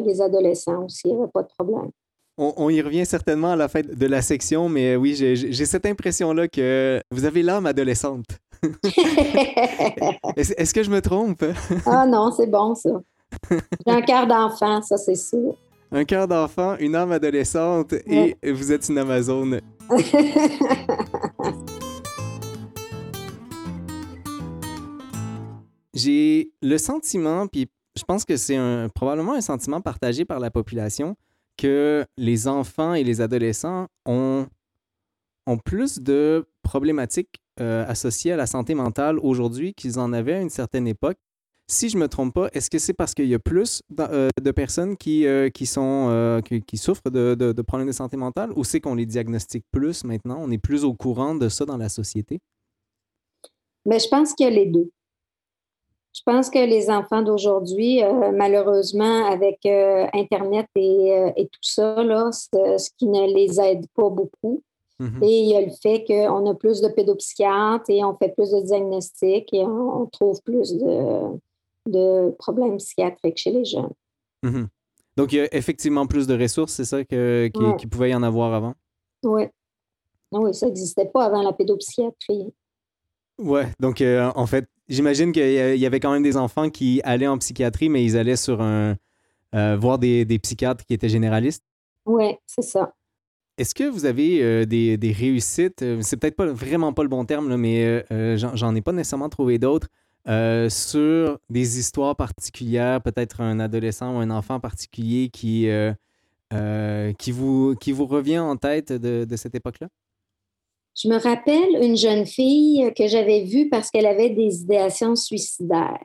[0.03, 1.03] les, adolescents aussi.
[1.05, 1.91] Il n'y avait pas de problème.
[2.39, 6.49] On, y revient certainement à la fin de la section, mais oui, j'ai cette impression-là
[6.49, 8.27] que vous avez l'âme adolescente.
[10.37, 11.43] Est-ce que je me trompe?
[11.87, 12.91] ah non, c'est bon ça.
[13.51, 15.57] J'ai un cœur d'enfant, ça c'est sûr.
[15.93, 19.61] Un cœur d'enfant, une âme adolescente et vous êtes une Amazone.
[25.97, 28.59] J'ai le sentiment, puis je pense que c'est
[28.95, 31.17] probablement un sentiment partagé par la population,
[31.57, 34.47] que les enfants et les adolescents ont,
[35.47, 40.41] ont plus de problématiques euh, associées à la santé mentale aujourd'hui qu'ils en avaient à
[40.43, 41.17] une certaine époque.
[41.69, 44.51] Si je me trompe pas, est-ce que c'est parce qu'il y a plus euh, de
[44.53, 48.63] personnes qui, euh, qui, sont, euh, qui, souffrent de, de, problèmes de santé mentale ou
[48.63, 50.39] c'est qu'on les diagnostique plus maintenant?
[50.41, 52.39] On est plus au courant de ça dans la société?
[53.85, 54.91] Mais je pense qu'il y a les deux.
[56.15, 58.01] Je pense que les enfants d'aujourd'hui,
[58.33, 64.63] malheureusement, avec Internet et, et, tout ça, là, ce qui ne les aide pas beaucoup.
[64.99, 65.25] Mm-hmm.
[65.25, 68.51] Et il y a le fait qu'on a plus de pédopsychiatres et on fait plus
[68.51, 71.39] de diagnostics et on trouve plus de,
[71.87, 73.93] de problèmes psychiatriques chez les jeunes.
[74.43, 74.69] Mhm.
[75.17, 78.23] Donc, il y a effectivement plus de ressources, c'est ça qu'il qui pouvait y en
[78.23, 78.75] avoir avant?
[79.25, 79.45] Oui.
[80.33, 82.53] Oui, ça n'existait pas avant la pédopsychiatrie.
[83.39, 87.27] Oui, donc euh, en fait, j'imagine qu'il y avait quand même des enfants qui allaient
[87.27, 88.97] en psychiatrie, mais ils allaient sur un
[89.55, 91.65] euh, voir des, des, psychiatres qui étaient généralistes?
[92.05, 92.95] Oui, c'est ça.
[93.59, 95.85] Est-ce que vous avez euh, des, des, réussites?
[96.03, 98.05] C'est peut-être pas vraiment pas le bon terme, là, mais
[98.37, 99.89] j'en ai pas nécessairement trouvé d'autres
[100.29, 105.93] euh, sur des histoires particulières, peut-être un adolescent ou un enfant particulier qui, euh,
[106.53, 109.89] euh, qui, vous, qui vous revient en tête de, de cette époque-là?
[110.97, 116.03] Je me rappelle une jeune fille que j'avais vue parce qu'elle avait des idéations suicidaires.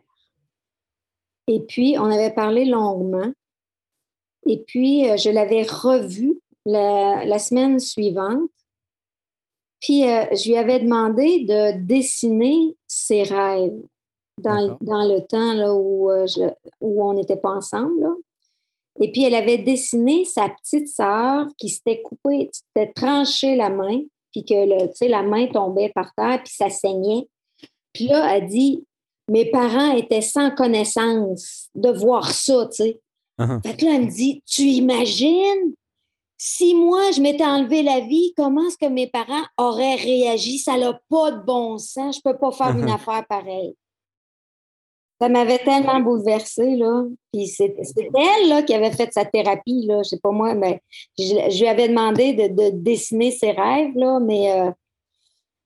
[1.48, 3.32] Et puis, on avait parlé longuement.
[4.46, 8.50] Et puis, je l'avais revue la, la, semaine suivante.
[9.80, 13.82] Puis, je lui avais demandé de dessiner ses rêves
[14.42, 16.26] dans, dans le temps là, où, euh,
[16.80, 18.08] où on n'était pas ensemble.
[19.00, 24.02] Et puis, elle avait dessiné sa petite sœur qui s'était coupée, s'était tranchée la main,
[24.32, 27.28] puis que le, la main tombait par terre, puis ça saignait.
[27.94, 28.84] Puis là, elle dit
[29.30, 33.00] Mes parents étaient sans connaissance de voir ça, tu sais.
[33.66, 35.74] Fait que là, elle me dit Tu imagines?
[36.38, 40.58] Si moi, je m'étais enlevé la vie, comment est-ce que mes parents auraient réagi?
[40.58, 42.16] Ça n'a pas de bon sens.
[42.16, 42.96] Je ne peux pas faire une uh-huh.
[42.96, 43.76] affaire pareille.
[45.22, 47.04] Ça m'avait tellement bouleversée, là.
[47.32, 50.02] Puis c'était elle, là, qui avait fait sa thérapie, là.
[50.04, 50.82] Je sais pas moi, mais
[51.16, 54.72] je, lui avais demandé de, dessiner ses rêves, là, mais euh,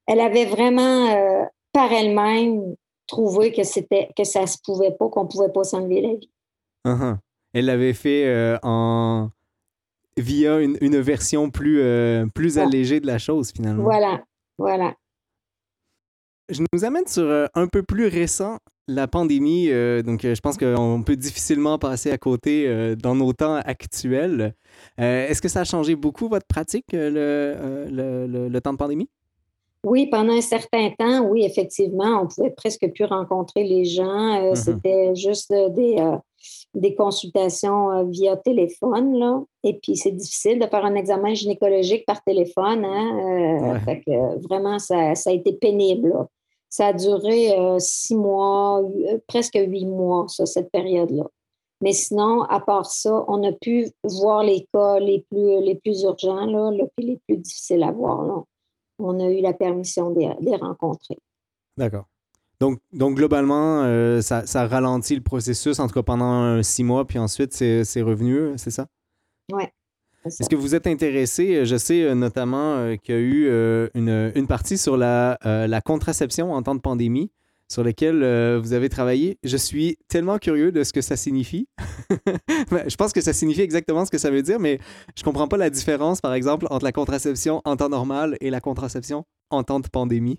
[0.08, 2.76] elle avait vraiment, euh, par elle-même,
[3.08, 6.32] trouvé que c'était que ça se pouvait pas, qu'on pouvait pas s'enlever la vie.
[6.86, 7.16] Uh-huh.
[7.54, 9.30] Elle l'avait fait euh, en
[10.18, 11.82] via une, version plus,
[12.34, 13.84] plus allégée de la chose, finalement.
[13.84, 14.22] Voilà,
[14.58, 14.96] voilà.
[16.50, 20.58] Je nous amène sur un peu plus récent, la pandémie, euh, donc euh, je pense
[20.58, 24.54] qu'on peut difficilement passer à côté euh, dans nos temps actuels.
[24.98, 29.10] Est-ce que ça a changé beaucoup votre pratique, le, le, temps de pandémie?
[29.84, 34.04] Oui, pendant un certain temps, oui, effectivement, on pouvait presque plus rencontrer les gens.
[34.04, 34.56] Euh, mm-hmm.
[34.56, 35.98] C'était juste des,
[36.74, 39.18] des consultations via téléphone.
[39.18, 39.44] Là.
[39.64, 42.84] Et puis, c'est difficile de faire un examen gynécologique par téléphone.
[42.84, 43.80] Hein?
[44.50, 46.14] vraiment, ça, ça, a été pénible.
[46.76, 48.84] Ça a duré six mois,
[49.28, 51.24] presque huit mois, ça, cette période-là.
[51.80, 56.04] Mais sinon, à part ça, on a pu voir les cas les plus, les plus
[56.04, 58.44] urgents, là, les plus difficiles à voir.
[59.00, 61.18] On a eu la permission de, les rencontrer.
[61.78, 62.08] D'accord.
[62.60, 67.06] Donc, donc, globalement, euh, ça, ça, ralentit le processus, en tout cas pendant six mois,
[67.06, 68.88] puis ensuite, c'est revenu, c'est ça?
[69.50, 69.64] Oui.
[70.26, 71.66] Est-ce que vous êtes intéressé?
[71.66, 75.82] Je sais euh, notamment euh, qu'il y a eu une, une, partie sur la, la,
[75.82, 77.32] contraception en temps de pandémie
[77.68, 79.40] sur lesquels euh, vous avez travaillé.
[79.44, 81.68] Je suis tellement curieux de ce que ça signifie.
[82.72, 84.80] Ben, je pense que ça signifie exactement ce que ça veut dire, mais
[85.16, 88.50] je ne comprends pas la différence, par exemple, entre la contraception en temps normal et
[88.50, 90.38] la contraception en temps de pandémie.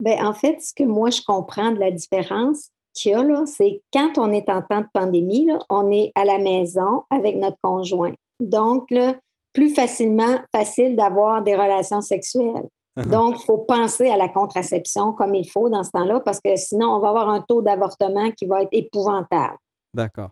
[0.00, 3.44] Ben, en fait, ce que moi, je comprends de la différence qu'il y a, là,
[3.46, 7.58] c'est quand on est en temps de pandémie, on est à la maison avec notre
[7.62, 8.12] conjoint.
[8.40, 9.14] Donc, là,
[9.52, 12.68] plus facilement, facile d'avoir des relations sexuelles.
[12.98, 13.08] Uh-huh.
[13.08, 16.56] Donc, il faut penser à la contraception comme il faut dans ce temps-là, parce que
[16.56, 19.56] sinon, on va avoir un taux d'avortement qui va être épouvantable.
[19.94, 20.30] D'accord.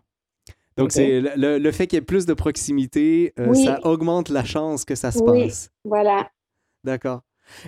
[0.77, 4.85] Donc, c'est le, fait qu'il y ait plus de proximité, euh, ça augmente la chance
[4.85, 5.69] que ça se oui, passe.
[5.83, 6.29] Voilà.
[6.83, 7.21] D'accord.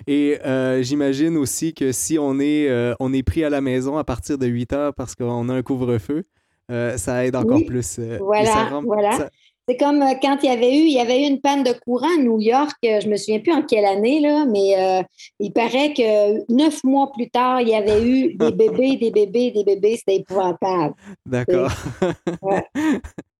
[0.06, 3.96] Et euh, j'imagine aussi que si on est, euh, on est pris à la maison
[3.96, 6.24] à partir de 8 heures parce qu'on a un couvre-feu,
[6.68, 8.00] ça aide encore plus.
[8.20, 9.28] voilà, voilà.
[9.68, 11.72] C'est comme euh, quand il y avait eu, il y avait eu une panne de
[11.72, 15.02] courant à New York, euh, je me souviens plus en quelle année, là, mais euh,
[15.40, 19.52] il paraît que neuf mois plus tard, il y avait eu des bébés, des bébés,
[19.52, 20.94] des bébés, c'était épouvantable.
[21.24, 21.72] D'accord.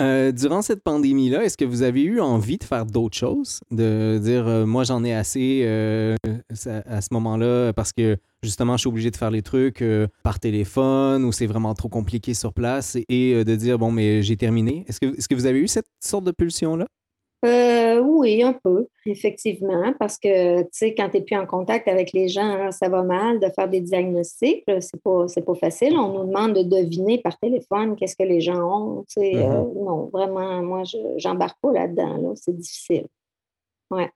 [0.00, 3.60] Euh, durant cette pandémie-là, est-ce que vous avez eu envie de faire d'autres choses?
[3.70, 6.16] De dire, euh, moi, j'en ai assez euh,
[6.66, 9.84] à, ce moment-là parce que justement, je suis obligé de faire les trucs
[10.22, 14.36] par téléphone ou c'est vraiment trop compliqué sur place et, de dire, bon, mais j'ai
[14.36, 14.84] terminé.
[14.88, 16.86] Est-ce que, est -ce que vous avez eu cette sorte de pulsion-là?
[17.44, 21.88] Euh, oui, un peu, effectivement, parce que, tu sais, quand tu n'es plus en contact
[21.88, 24.62] avec les gens, ça va mal de faire des diagnostics.
[24.78, 25.96] C'est pas, pas facile.
[25.98, 29.04] On nous demande de deviner par téléphone qu'est-ce que les gens ont.
[29.08, 29.84] Tu sais, euh, mm-hmm.
[29.84, 32.32] non, vraiment, moi, je n'embarque pas là-dedans.
[32.36, 33.06] C'est difficile.
[33.90, 34.10] Ouais.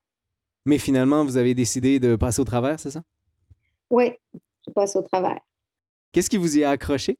[0.65, 3.03] Mais finalement, vous avez décidé de passer au travers, c'est ça?
[3.91, 4.13] Oui,
[4.67, 5.41] je passe au travers.
[6.13, 7.19] Qu'est-ce qui vous y a accroché?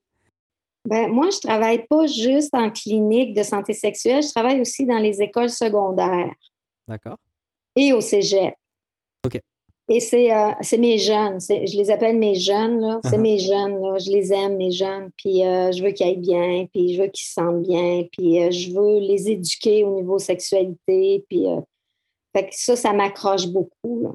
[0.87, 4.87] Ben, moi, je ne travaille pas juste en clinique de santé sexuelle, je travaille aussi
[4.87, 6.33] dans les écoles secondaires.
[6.87, 7.17] D'accord.
[7.75, 8.55] Et au cégep.
[9.25, 9.41] OK.
[9.89, 11.39] Et c'est euh, mes jeunes.
[11.41, 12.99] Je les appelle mes jeunes.
[13.05, 13.21] C'est uh-huh.
[13.21, 13.81] mes jeunes.
[13.81, 13.99] Là.
[13.99, 15.11] Je les aime, mes jeunes.
[15.17, 16.67] Puis euh, je veux qu'ils aillent bien.
[16.73, 18.03] Puis je veux qu'ils se sentent bien.
[18.11, 21.25] Puis euh, je veux les éduquer au niveau sexualité.
[21.29, 21.47] Puis
[22.35, 24.15] fait que ça, ça m'accroche beaucoup.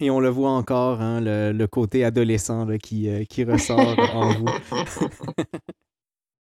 [0.00, 4.44] Et on le voit encore, hein, le, le, côté adolescent qui, qui ressort en vous.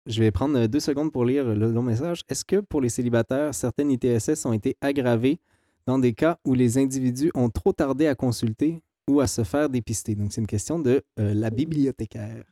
[0.06, 2.22] Je vais prendre euh, deux secondes pour lire le long message.
[2.28, 5.40] Est-ce que pour les célibataires, certaines ITSS ont été aggravées
[5.84, 9.68] dans des cas où les individus ont trop tardé à consulter ou à se faire
[9.68, 10.14] dépister?
[10.14, 12.44] Donc, c'est une question de euh, la bibliothécaire.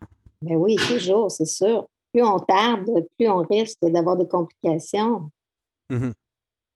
[0.42, 1.86] Ben oui, toujours, c'est sûr.
[2.12, 5.30] Plus on tarde, plus on risque d'avoir des complications.
[5.90, 6.10] Mmh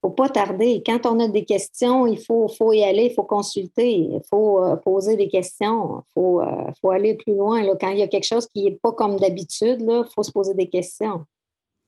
[0.01, 0.83] faut pas tarder.
[0.85, 4.63] Quand on a des questions, il faut, faut y aller, il faut consulter, il faut
[4.63, 7.63] euh, poser des questions, il faut, euh, faut, aller plus loin.
[7.63, 7.75] Là.
[7.81, 10.55] Quand il y a quelque chose qui n'est pas comme d'habitude, il faut se poser
[10.55, 11.25] des questions.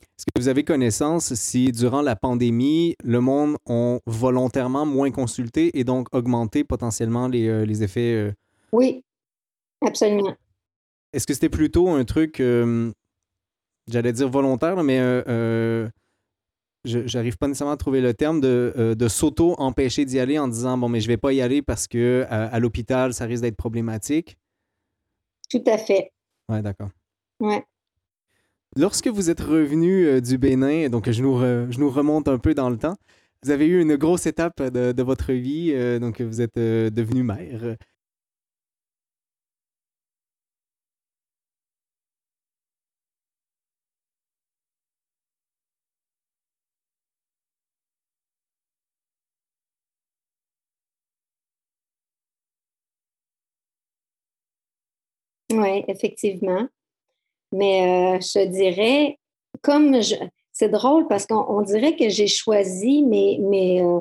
[0.01, 5.79] Est-ce que vous avez connaissance si, durant la pandémie, le monde a volontairement moins consulté
[5.79, 8.35] et donc augmenté potentiellement les, euh, les effets?
[8.73, 9.03] Oui,
[9.81, 10.35] absolument.
[11.13, 12.41] Est-ce que c'était plutôt un truc,
[13.89, 15.01] j'allais dire volontaire, mais
[16.85, 20.79] j'arrive pas nécessairement à trouver le terme, de, euh, de s'auto-empêcher d'y aller en disant
[20.79, 24.39] bon, mais je vais pas y aller parce que à, l'hôpital, ça risque d'être problématique.
[25.51, 26.13] Tout à fait.
[26.49, 26.91] Oui, d'accord.
[27.41, 27.65] Ouais.
[28.77, 32.55] Lorsque vous êtes revenu euh, du Bénin, donc je nous, je nous remonte un peu
[32.55, 32.97] dans le temps,
[33.43, 37.23] vous avez eu une grosse étape de, de votre vie, euh, donc vous êtes devenu
[37.23, 37.77] mère.
[55.51, 56.67] Oui, effectivement.
[57.53, 59.19] Mais euh, je dirais,
[59.63, 60.15] comme je,
[60.53, 64.01] c'est drôle parce qu'on dirait que j'ai choisi mes, mes, euh,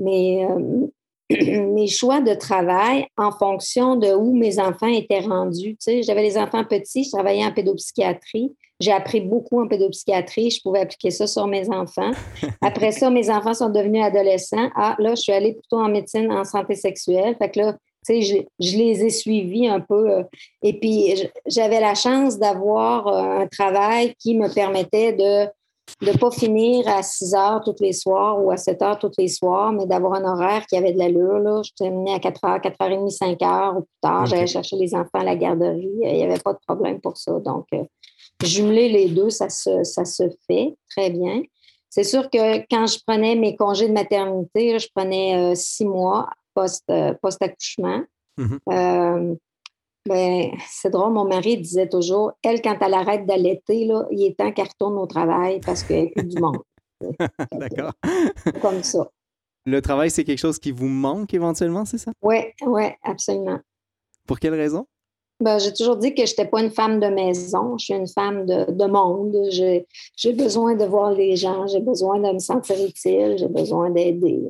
[0.00, 0.86] euh,
[1.74, 5.72] mes choix de travail en fonction de où mes enfants étaient rendus.
[5.72, 8.54] Tu sais, j'avais les enfants petits, je travaillais en pédopsychiatrie.
[8.80, 10.50] J'ai appris beaucoup en pédopsychiatrie.
[10.50, 12.12] Je pouvais appliquer ça sur mes enfants.
[12.60, 14.70] Après ça, mes enfants sont devenus adolescents.
[14.76, 17.34] Ah, là, je suis allée plutôt en médecine, en santé sexuelle.
[17.38, 17.76] Fait que là,
[18.08, 20.10] tu sais, je, je, les ai suivis un peu.
[20.10, 20.22] Euh,
[20.62, 21.14] et puis,
[21.46, 25.48] j'avais la chance d'avoir euh, un travail qui me permettait de
[26.02, 29.28] ne pas finir à 6 heures tous les soirs ou à 7 heures tous les
[29.28, 31.38] soirs, mais d'avoir un horaire qui avait de l'allure.
[31.38, 31.62] Là.
[31.64, 34.26] Je terminais à 4 heures, 4 heures et demie, 5 heures ou plus tard.
[34.26, 35.90] J'allais chercher les enfants à la garderie.
[36.02, 37.32] Il n'y avait pas de problème pour ça.
[37.40, 37.84] Donc, euh,
[38.42, 41.42] jumeler les deux, ça se, ça se fait très bien.
[41.90, 46.28] C'est sûr que quand je prenais mes congés de maternité, je prenais six mois
[46.90, 48.02] euh, post-accouchement.
[48.38, 49.36] Mm-hmm.
[50.08, 54.38] Ben, c'est drôle, mon mari disait toujours, elle, quand elle arrête d'allaiter, là, il est
[54.38, 56.62] temps qu'elle retourne au travail parce qu'elle a plus du monde.
[57.52, 57.92] D'accord.
[58.62, 59.10] Comme ça.
[59.66, 62.12] Le travail, c'est quelque chose qui vous manque éventuellement, c'est ça?
[62.22, 63.58] Oui, oui, absolument.
[64.26, 64.86] Pour quelle raison?
[65.40, 68.08] Ben, j'ai toujours dit que je n'étais pas une femme de maison, je suis une
[68.08, 69.36] femme de, de monde.
[69.50, 74.40] J'ai besoin de voir les gens, j'ai besoin de me sentir utile, j'ai besoin d'aider.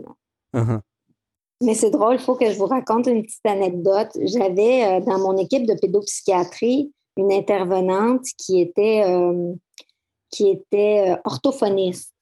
[1.61, 4.11] Mais c'est drôle, il faut que je vous raconte une petite anecdote.
[4.23, 9.53] J'avais euh, dans mon équipe de pédopsychiatrie une intervenante qui était, euh,
[10.31, 12.15] qui était euh, orthophoniste.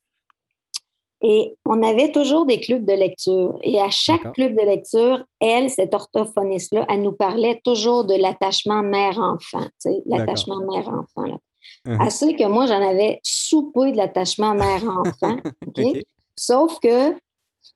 [1.22, 3.58] Et on avait toujours des clubs de lecture.
[3.62, 8.82] Et à chaque club de lecture, elle, cette orthophoniste-là, elle nous parlait toujours de l'attachement
[8.82, 9.66] mère-enfant,
[10.06, 11.22] l'attachement mère-enfant.
[11.22, 11.36] Là.
[11.86, 12.36] Uh-huh.
[12.36, 15.36] que moi, j'en avais soupé de l'attachement mère-enfant.
[16.38, 17.14] Sauf que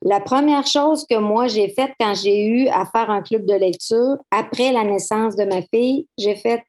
[0.03, 3.55] la première chose que moi j'ai faite quand j'ai eu à faire un club de
[3.55, 6.63] lecture, après la naissance de ma fille, j'ai fait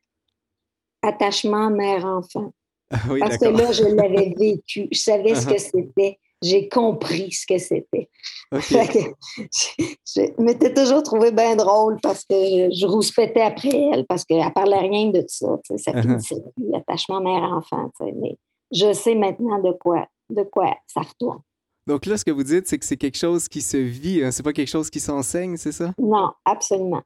[1.01, 2.53] attachement mère-enfant.
[2.91, 4.87] Ah Parce que là, je l'avais vécu.
[4.91, 5.59] Je savais ce que uh-huh.
[5.59, 6.19] c'était.
[6.43, 8.09] J'ai compris ce que c'était.
[8.51, 14.49] je, m'étais toujours trouvé bien drôle parce que je, rouspétais après elle parce qu'elle ne
[14.49, 15.57] parlait rien de ça.
[15.63, 16.01] Ça uh-huh.
[16.01, 17.91] finissait l'attachement mère-enfant.
[18.15, 18.37] Mais
[18.71, 21.41] je sais maintenant de quoi, de quoi ça retourne.
[21.87, 24.31] Donc là, ce que vous dites, c'est que c'est quelque chose qui se vit, hein?
[24.31, 25.93] c'est pas quelque chose qui s'enseigne, c'est ça?
[25.97, 27.01] Non, absolument.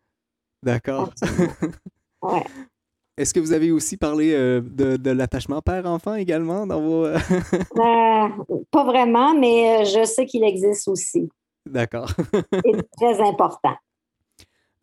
[0.63, 1.11] D'accord.
[2.21, 2.43] Ouais.
[3.17, 7.05] Est-ce que vous avez aussi parlé euh, de, l'attachement père-enfant également dans vos...
[7.05, 7.17] Euh,
[7.77, 11.29] euh, pas vraiment, mais je sais qu'il existe aussi.
[11.65, 12.11] D'accord.
[12.33, 13.75] C'est très important.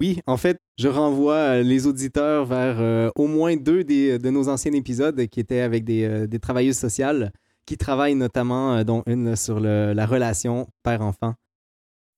[0.01, 4.73] Oui, en fait, je renvoie les auditeurs vers au moins deux des, de nos anciens
[4.73, 7.33] épisodes qui étaient avec des, des travailleuses sociales
[7.67, 11.35] qui travaille notamment, euh, dont une sur la relation père-enfant.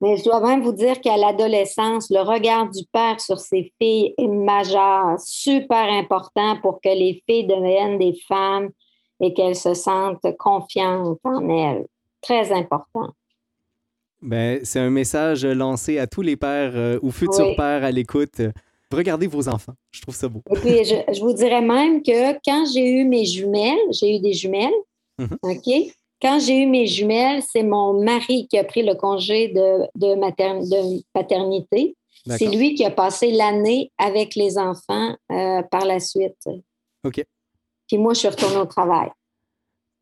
[0.01, 4.13] Mais je dois même vous dire qu'à l'adolescence, le regard du père sur ses filles
[4.19, 8.71] est majeur, super important pour que les filles deviennent des femmes
[9.21, 11.87] et qu'elles se sentent confiantes en elles.
[12.21, 13.11] Très important.
[14.21, 18.41] Ben, c'est un message lancé à tous les pères euh, ou futurs pères à l'écoute.
[18.91, 19.75] Regardez vos enfants.
[19.91, 20.43] Je trouve ça beau.
[20.51, 24.21] Et puis, je, je vous dirais même que quand j'ai eu mes jumelles, j'ai eu
[24.21, 24.73] des jumelles,
[25.19, 25.39] Mhm.
[25.43, 25.95] OK?
[26.23, 31.01] Quand j'ai eu mes jumelles, c'est mon mari qui a pris le congé de, de,
[31.13, 31.97] paternité.
[32.27, 36.49] C'est lui qui a passé l'année avec les enfants euh, par la suite.
[37.05, 37.23] OK.
[37.87, 39.11] Puis moi, je suis retournée au travail.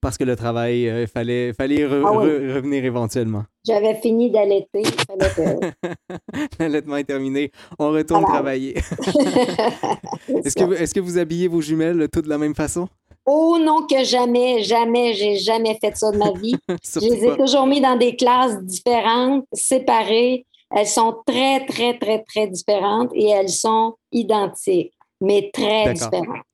[0.01, 3.44] Parce que le travail, il euh, fallait, fallait ah revenir éventuellement.
[3.64, 4.83] J'avais fini d'allaiter.
[6.59, 7.53] L'allaitement est terminé.
[7.79, 8.77] On retourne travailler.
[10.44, 12.88] est-ce que, est que vous habillez vos jumelles toutes de la même façon?
[13.24, 16.56] Oh non, que jamais, jamais, j'ai jamais fait ça de ma vie.
[16.68, 20.44] je les ai toujours mis dans des classes différentes, séparées.
[20.74, 26.44] Elles sont très, très, très, très différentes et elles sont identiques, mais très différentes.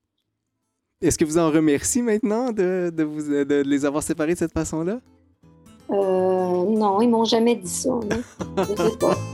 [1.00, 4.98] Est-ce que vous en remerciez maintenant de, vous, de les avoir séparées de cette façon-là?
[5.90, 7.90] Euh, non, ils m'ont jamais dit ça.
[8.58, 9.16] Je sais pas.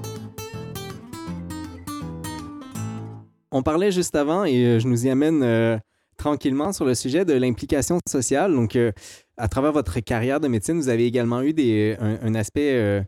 [3.51, 5.79] On parlait juste avant et euh, je nous y amène euh,
[6.25, 8.55] tranquillement sur le sujet de l'implication sociale.
[8.55, 8.93] Donc, euh,
[9.37, 13.03] à travers votre carrière de médecine, vous avez également eu des, un, aspect euh,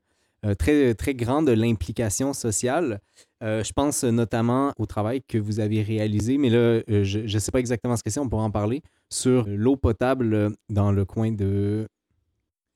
[0.44, 3.00] euh, très, très grand de l'implication sociale.
[3.40, 7.60] je pense notamment au travail que vous avez réalisé, mais là, je ne sais pas
[7.60, 11.86] exactement ce que c'est, on pourra en parler, sur l'eau potable dans le coin de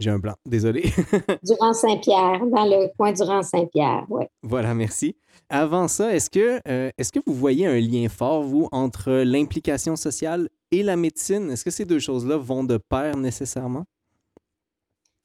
[0.00, 0.84] j'ai un blanc, désolé.
[1.42, 4.24] Durant Saint-Pierre, dans le coin Durand Saint-Pierre, oui.
[4.42, 5.14] Voilà, merci.
[5.50, 9.96] Avant ça, est-ce que, euh, est-ce que vous voyez un lien fort, vous, entre l'implication
[9.96, 11.50] sociale et la médecine?
[11.50, 13.84] Est-ce que ces deux choses-là vont de pair nécessairement?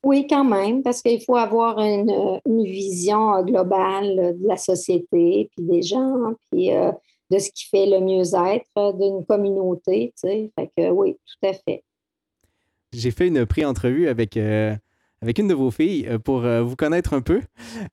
[0.03, 5.81] Oui, quand même, parce qu'il faut avoir une, vision globale de la société, puis des
[5.81, 6.91] gens, puis euh,
[7.31, 10.51] de ce qui fait le mieux-être d'une communauté, tu sais.
[10.59, 11.83] Fait que oui, tout à fait
[12.99, 14.75] j'ai fait une pré-entrevue avec, euh,
[15.21, 17.41] avec une de vos filles pour vous connaître un peu.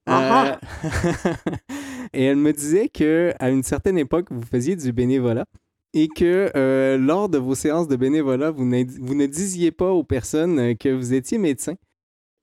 [0.07, 0.59] Ah
[2.13, 5.47] et elle me disait que à une certaine époque, vous faisiez du bénévolat
[5.95, 6.51] et que
[6.99, 11.15] lors de vos séances de bénévolat, vous, vous ne disiez pas aux personnes que vous
[11.15, 11.75] étiez médecin.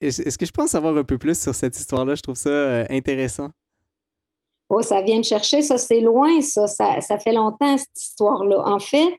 [0.02, 2.16] Est-ce que je peux en savoir un peu plus sur cette histoire-là?
[2.16, 3.50] Je trouve ça intéressant.
[4.70, 6.68] Oh, ça vient de chercher, ça, c'est loin, ça.
[6.68, 7.18] ça.
[7.18, 8.62] fait longtemps, cette histoire-là.
[8.68, 9.18] En fait,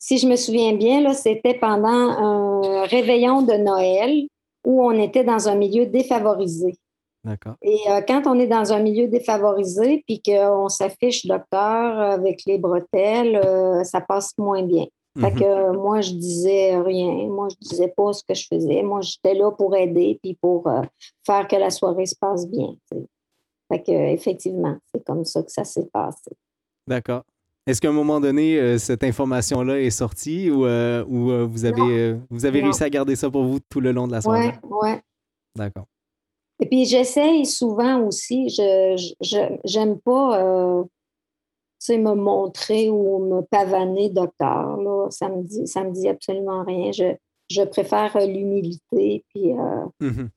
[0.00, 4.26] si je me souviens bien, là, c'était pendant un réveillon de Noël
[4.66, 6.74] où on était dans un milieu défavorisé.
[7.22, 7.56] D'accord.
[7.60, 12.56] Et euh, quand on est dans un milieu défavorisé puis qu'on s'affiche docteur avec les
[12.56, 14.86] bretelles, euh, ça passe moins bien.
[15.18, 15.38] Fait mhm.
[15.38, 17.26] que moi, je disais rien.
[17.26, 18.82] Moi, je disais pas ce que je faisais.
[18.82, 20.82] Moi, j'étais là pour aider puis pour euh,
[21.26, 22.74] faire que la soirée se passe bien.
[23.70, 26.30] Fait que, effectivement, c'est comme ça que ça s'est passé.
[26.86, 27.24] D'accord.
[27.66, 31.64] Est-ce qu'à un moment donné, euh, cette information-là est sortie ou, euh, ou euh, vous
[31.64, 34.54] avez, vous avez réussi à garder ça pour vous tout le long de la soirée?
[34.64, 34.90] Oui, oui.
[35.54, 35.86] D'accord.
[36.58, 39.14] Et puis, j'essaye souvent aussi, je
[39.64, 40.84] j'aime pas
[41.88, 44.76] me montrer ou me pavaner docteur.
[44.76, 45.10] Là.
[45.10, 46.92] Ça me dit, ça me dit absolument rien.
[46.92, 47.14] Je,
[47.50, 49.24] je préfère l'humilité.
[49.28, 49.52] Puis,
[50.00, 50.28] mmh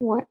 [0.00, 0.24] ouais.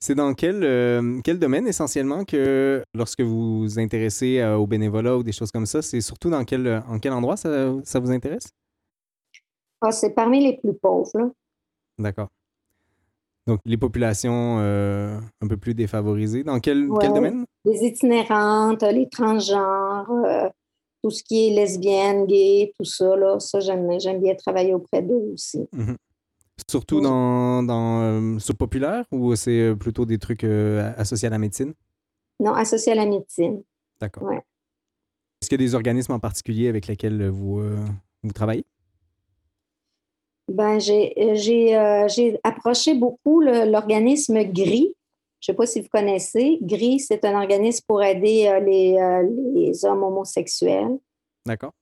[0.00, 5.16] C'est dans quel, euh, quel domaine essentiellement que lorsque vous vous intéressez euh, au bénévolat
[5.16, 8.10] ou des choses comme ça, c'est surtout dans quel, en quel endroit ça, ça vous
[8.12, 8.48] intéresse?
[9.80, 11.32] Ah, c'est parmi les plus pauvres.
[11.98, 12.28] D'accord.
[13.48, 16.44] Donc, les populations euh, un peu plus défavorisées.
[16.44, 17.44] Dans quel, quel domaine?
[17.64, 20.52] Les itinérantes, les transgenres,
[21.02, 23.16] tout ce qui est lesbienne, gay, tout ça.
[23.16, 23.88] Là, ça, j'aime,
[24.20, 25.66] bien travailler auprès d'eux aussi.
[25.72, 25.94] Mmh
[26.66, 31.30] Surtout dans, dans euh, ce populaire ou c'est euh, plutôt des trucs euh, associés à
[31.30, 31.72] la médecine?
[32.40, 33.62] Non, associés à la médecine.
[34.00, 34.24] D'accord.
[34.24, 34.42] Ouais.
[35.40, 37.62] Est-ce qu'il y a des organismes en particulier avec lesquels vous,
[38.22, 38.64] vous travaillez?
[40.48, 44.94] Ben, j'ai approché beaucoup l'organisme GRI.
[45.40, 46.58] Je ne sais pas si vous connaissez.
[46.60, 48.96] GRI, c'est un organisme pour aider les,
[49.54, 50.98] les hommes homosexuels.
[51.46, 51.72] D'accord.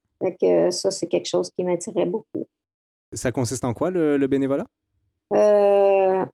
[0.70, 2.46] ça, c'est quelque chose qui m'attirait beaucoup.
[3.16, 4.66] Ça consiste en quoi, le, bénévolat?
[5.32, 6.24] Euh,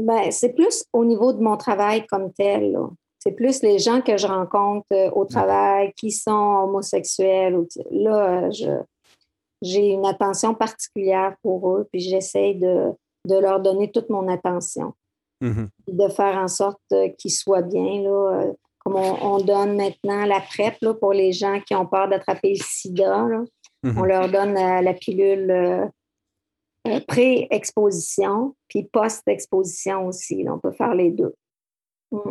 [0.00, 2.76] ben, c'est plus au niveau de mon travail comme tel.
[3.18, 6.32] C'est plus les gens que je rencontre euh, au travail qui sont
[6.64, 7.56] homosexuels.
[7.90, 8.48] Là,
[9.60, 12.94] j'ai une attention particulière pour eux, puis j'essaie de,
[13.28, 14.94] leur donner toute mon attention.
[15.40, 18.00] Mmh de faire en sorte euh, qu'ils soient bien.
[18.02, 18.46] Là,
[18.84, 22.64] comme on, donne maintenant la PrEP là, pour les gens qui ont peur d'attraper le
[22.64, 23.28] sida.
[23.84, 24.04] On mhm.
[24.04, 25.86] leur donne euh, la pilule euh,
[26.86, 30.44] euh, pré-exposition, puis post-exposition aussi.
[30.48, 31.34] on peut faire les deux.
[32.12, 32.30] Mm.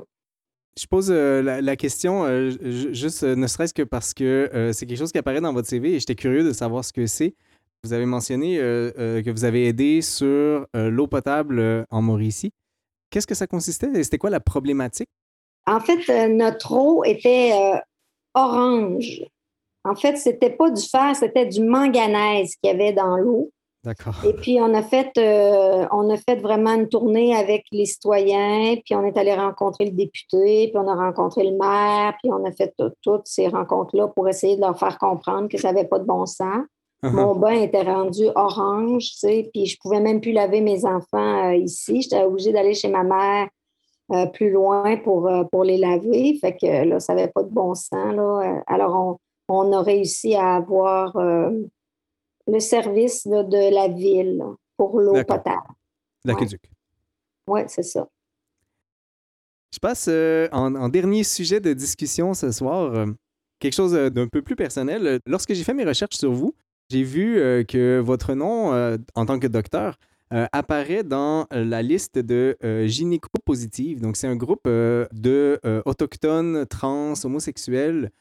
[0.80, 5.41] Je pose la, question juste ne serait-ce que parce que c'est quelque chose qui apparaît
[5.41, 7.36] dans votre CV et j'étais curieux de savoir ce que c'est.
[7.84, 12.54] Vous avez mentionné que vous avez aidé sur l'eau potable en Mauricie.
[13.10, 14.02] Qu'est-ce que ça consistait?
[14.02, 15.10] C'était quoi la problématique?
[15.68, 17.52] En fait, notre eau était
[18.34, 19.26] orange.
[19.84, 23.51] En fait, c'était pas du fer, c'était du manganèse qu'il y avait dans l'eau.
[23.84, 24.13] D'accord.
[24.23, 28.75] Et puis, on a, fait, euh, on a fait vraiment une tournée avec les citoyens,
[28.86, 32.45] puis on est allé rencontrer le député, puis on a rencontré le maire, puis on
[32.45, 35.97] a fait toutes ces rencontres-là pour essayer de leur faire comprendre que ça n'avait pas
[35.97, 36.63] de bon sens.
[37.03, 37.09] Uh-huh.
[37.09, 41.49] Mon bain était rendu orange, tu sais, puis je pouvais même plus laver mes enfants
[41.49, 42.03] euh, ici.
[42.03, 43.47] J'étais obligée d'aller chez ma mère
[44.11, 46.38] euh, plus loin pour, pour les laver.
[46.39, 48.13] Fait que là, ça n'avait pas de bon sens.
[48.13, 48.61] Là.
[48.67, 49.17] Alors, on,
[49.52, 51.49] on a réussi à avoir euh,
[52.47, 54.41] le service de la ville
[54.78, 55.68] pour l'eau potable.
[56.26, 56.62] L'aqueduc.
[57.47, 58.08] Oui, c'est ça.
[59.74, 62.93] Je passe euh, en, dernier sujet de discussion ce soir.
[62.93, 63.08] Euh,
[63.60, 65.20] quelque chose d'un peu plus personnel.
[65.26, 66.56] Lorsque j'ai fait mes recherches sur vous,
[66.89, 67.36] j'ai vu
[67.68, 68.74] que votre nom
[69.14, 69.97] en tant que docteur
[70.32, 74.02] apparaît dans la liste de gynéco-positives.
[74.02, 78.12] Donc, c'est un groupe de autochtones, trans, homosexuels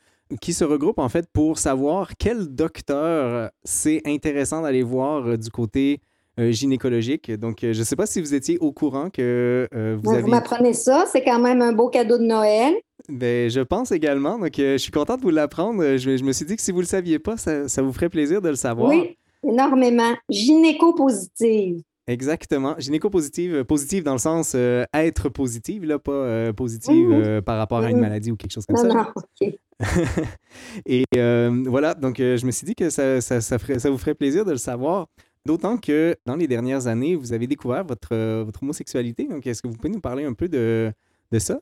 [0.41, 5.51] qui se regroupent en fait pour savoir quel docteur c'est intéressant d'aller voir euh, du
[5.51, 6.01] côté
[6.39, 7.31] euh, gynécologique.
[7.33, 10.23] Donc, euh, je ne sais pas si vous étiez au courant que vous avez...
[10.23, 12.75] Vous m'apprenez ça, c'est quand même un beau cadeau de Noël.
[13.09, 14.39] Ben, je pense également.
[14.39, 15.97] Donc, je suis contente de vous l'apprendre.
[15.97, 18.09] Je, me suis dit que si vous ne le saviez pas, ça, ça, vous ferait
[18.09, 18.91] plaisir de le savoir.
[18.91, 19.17] Oui,
[19.47, 20.15] énormément.
[20.29, 21.83] Gynéco-positive.
[22.07, 22.75] Exactement.
[22.79, 24.55] Gynéco-positive, positive dans le sens
[24.95, 28.87] être positive, là, pas positive par rapport à une maladie ou quelque chose comme ça.
[28.87, 29.55] Non, non, OK.
[30.87, 33.59] et euh, voilà, donc euh, je me suis dit que ça, ça,
[33.89, 35.07] vous ferait plaisir de le savoir.
[35.47, 39.25] D'autant que dans les dernières années, vous avez découvert votre, votre homosexualité.
[39.25, 40.93] Donc, est-ce que vous pouvez nous parler un peu de,
[41.33, 41.61] de ça?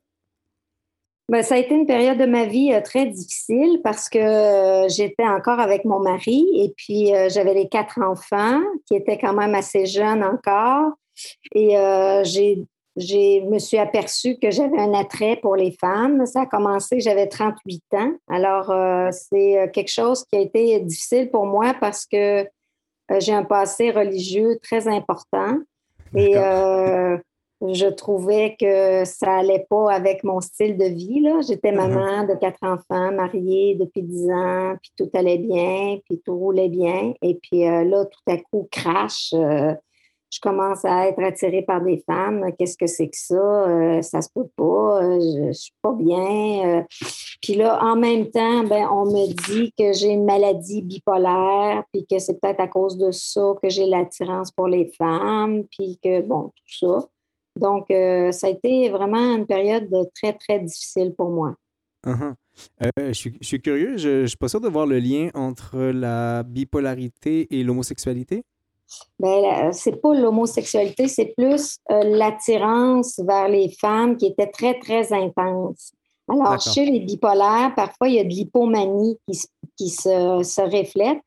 [1.30, 4.88] Ben, ça a été une période de ma vie euh, très difficile parce que euh,
[4.88, 9.34] j'étais encore avec mon mari et puis euh, j'avais les quatre enfants qui étaient quand
[9.34, 10.92] même assez jeunes encore.
[11.54, 11.74] Et
[12.24, 12.64] j'ai,
[12.98, 16.26] j'ai me suis aperçue que j'avais un attrait pour les femmes.
[16.26, 18.12] Ça a commencé, j'avais 38 ans.
[18.28, 18.72] Alors,
[19.12, 22.46] c'est quelque chose qui a été difficile pour moi parce que
[23.18, 25.58] j'ai un passé religieux très important.
[26.14, 26.36] Et
[27.60, 31.26] je trouvais que ça allait pas avec mon style de vie.
[31.46, 31.88] J'étais uh-huh.
[31.88, 36.68] maman de quatre enfants, mariée depuis dix ans, puis tout allait bien, puis tout roulait
[36.68, 37.14] bien.
[37.20, 39.74] Et puis euh, là, tout à coup, crash, euh,
[40.30, 42.50] je commence à être attirée par des femmes.
[42.58, 43.34] Qu'est-ce que c'est que ça?
[43.34, 46.86] Euh, ça se peut pas, je, ne suis pas bien.
[47.40, 52.06] Puis là, en même temps, ben, on me dit que j'ai une maladie bipolaire, puis
[52.06, 56.20] que c'est peut-être à cause de ça que j'ai l'attirance pour les femmes, puis que,
[56.22, 57.08] bon, tout ça.
[57.58, 61.54] Donc, euh, ça a été vraiment une période très, très difficile pour moi.
[62.06, 62.34] Uh-huh.
[62.82, 66.42] Euh, je, suis, curieux, je ne suis pas sûr de voir le lien entre la
[66.42, 68.44] bipolarité et l'homosexualité?
[69.18, 75.12] Ben, c'est pas l'homosexualité, c'est plus euh, l'attirance vers les femmes qui était très, très
[75.12, 75.92] intense.
[76.28, 79.40] Alors, chez les bipolaires, parfois, il y a de l'hypomanie qui,
[79.76, 81.18] qui se, se, reflète.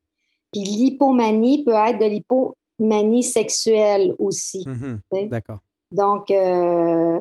[0.52, 4.64] Puis l'hypomanie peut être de l'hypomanie sexuelle aussi.
[4.66, 5.30] Mm-hmm.
[5.30, 5.60] D'accord.
[5.92, 7.20] Donc, euh,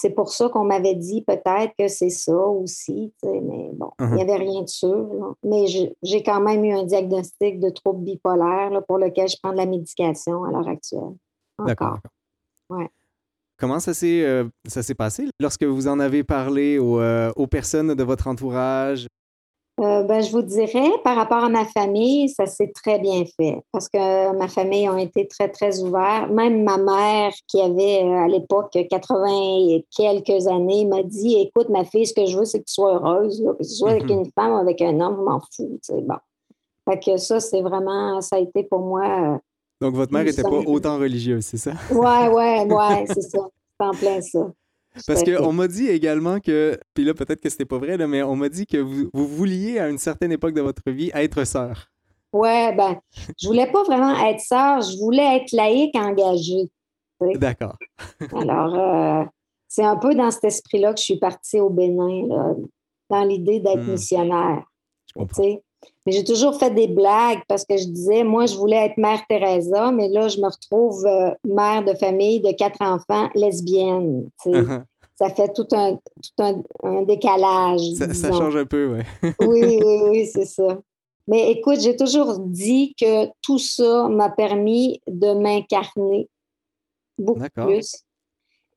[0.00, 4.12] c'est pour ça qu'on m'avait dit peut-être que c'est ça aussi, mais bon, il n'y
[4.12, 4.22] uh-huh.
[4.22, 5.34] avait rien de sûr.
[5.42, 9.56] Mais j'ai quand même eu un diagnostic de trouble bipolaire pour lequel je prends de
[9.56, 11.16] la médication à l'heure actuelle.
[11.66, 11.98] D'accord.
[12.70, 12.88] Ouais.
[13.58, 14.44] Comment ça s'est euh,
[14.96, 15.24] passé?
[15.40, 19.08] Lorsque vous en avez parlé aux, euh, aux personnes de votre entourage?
[19.80, 23.62] Euh, ben, je vous dirais, par rapport à ma famille, ça s'est très bien fait
[23.72, 26.30] parce que ma famille a été très, très ouverte.
[26.30, 29.26] Même ma mère, qui avait euh, à l'époque 80
[29.68, 32.74] et quelques années, m'a dit Écoute, ma fille, ce que je veux, c'est que tu
[32.74, 34.24] sois heureuse, que tu sois avec mm-hmm.
[34.24, 35.80] une femme ou avec un homme, je m'en fous.
[36.02, 36.16] Bon.
[36.88, 39.34] Fait que ça, c'est vraiment, ça a été pour moi.
[39.34, 39.38] Euh,
[39.80, 41.72] Donc, votre mère n'était pas autant religieuse, c'est ça?
[41.90, 43.38] Ouais, ouais, ouais, c'est ça.
[43.80, 44.50] C'est en plein ça.
[45.06, 48.36] Parce qu'on m'a dit également que, puis là peut-être que c'était pas vrai, mais on
[48.36, 51.88] m'a dit que vous, vouliez à une certaine époque de votre vie être sœur.
[52.32, 52.98] Ouais, ben,
[53.40, 56.68] je voulais pas vraiment être sœur, je voulais être laïque engagée.
[57.36, 57.76] D'accord.
[58.32, 59.24] Alors, euh,
[59.66, 62.54] c'est un peu dans cet esprit-là que je suis partie au Bénin,
[63.10, 63.92] dans l'idée d'être hmm.
[63.92, 64.62] missionnaire.
[66.06, 69.20] Mais j'ai toujours fait des blagues parce que je disais, moi, je voulais être mère
[69.28, 74.30] Teresa, mais là, je me retrouve euh, mère de famille de quatre enfants lesbienne.
[74.46, 74.84] Uh-huh.
[75.16, 75.98] Ça fait tout un,
[76.82, 77.80] un, décalage.
[78.14, 79.32] Ça, change un peu, oui.
[79.40, 80.78] oui, oui, oui, c'est ça.
[81.26, 86.28] Mais écoute, j'ai toujours dit que tout ça m'a permis de m'incarner
[87.18, 88.02] beaucoup plus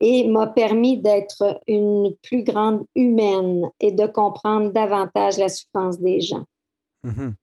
[0.00, 6.20] et m'a permis d'être une plus grande humaine et de comprendre davantage la souffrance des
[6.20, 6.44] gens.
[7.04, 7.34] Mhm.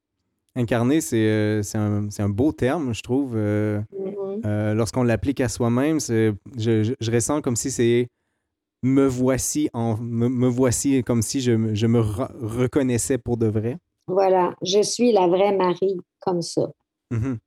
[0.56, 3.34] Incarner, euh, c'est un, beau terme, je trouve.
[3.36, 4.42] Euh, mm-hmm.
[4.46, 8.08] euh, lorsqu'on l'applique à soi-même, je, je, ressens comme si c'est
[8.82, 13.78] me voici, en, me, voici comme si je, me reconnaissais pour de vrai.
[14.08, 16.68] Voilà, je suis la vraie Marie comme ça.
[17.12, 17.38] Mhm.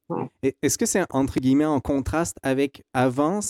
[0.63, 3.41] Est-ce que c'est entre guillemets en contraste avec avant?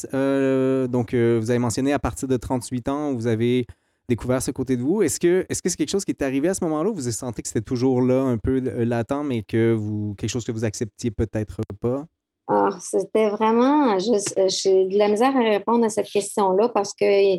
[0.88, 3.66] donc, vous avez mentionné à partir de 38 ans, vous avez
[4.12, 5.02] découvert ce côté de vous.
[5.02, 7.06] Est-ce que est-ce que c'est quelque chose qui est arrivé à ce moment-là ou vous
[7.06, 10.44] avez senti que c'était toujours là, un peu euh, latent, mais que vous quelque chose
[10.44, 12.04] que vous acceptiez peut-être pas?
[12.48, 17.38] Alors, c'était vraiment, j'ai de la misère à répondre à cette question-là parce que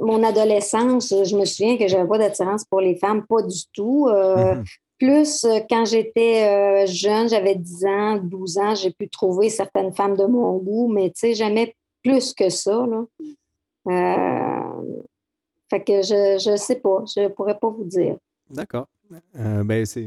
[0.00, 4.08] mon adolescence, je me souviens que j'avais pas d'attirance pour les femmes, pas du tout.
[4.08, 4.64] Euh, mm-hmm.
[4.98, 10.16] Plus euh, quand j'étais jeune, j'avais 10 ans, 12 ans, j'ai pu trouver certaines femmes
[10.16, 12.86] de mon goût, mais tu sais, jamais plus que ça.
[12.86, 13.04] Là.
[15.74, 18.16] Fait que je ne sais pas, je ne pourrais pas vous dire.
[18.48, 18.86] D'accord.
[19.36, 20.06] Euh, ben c'est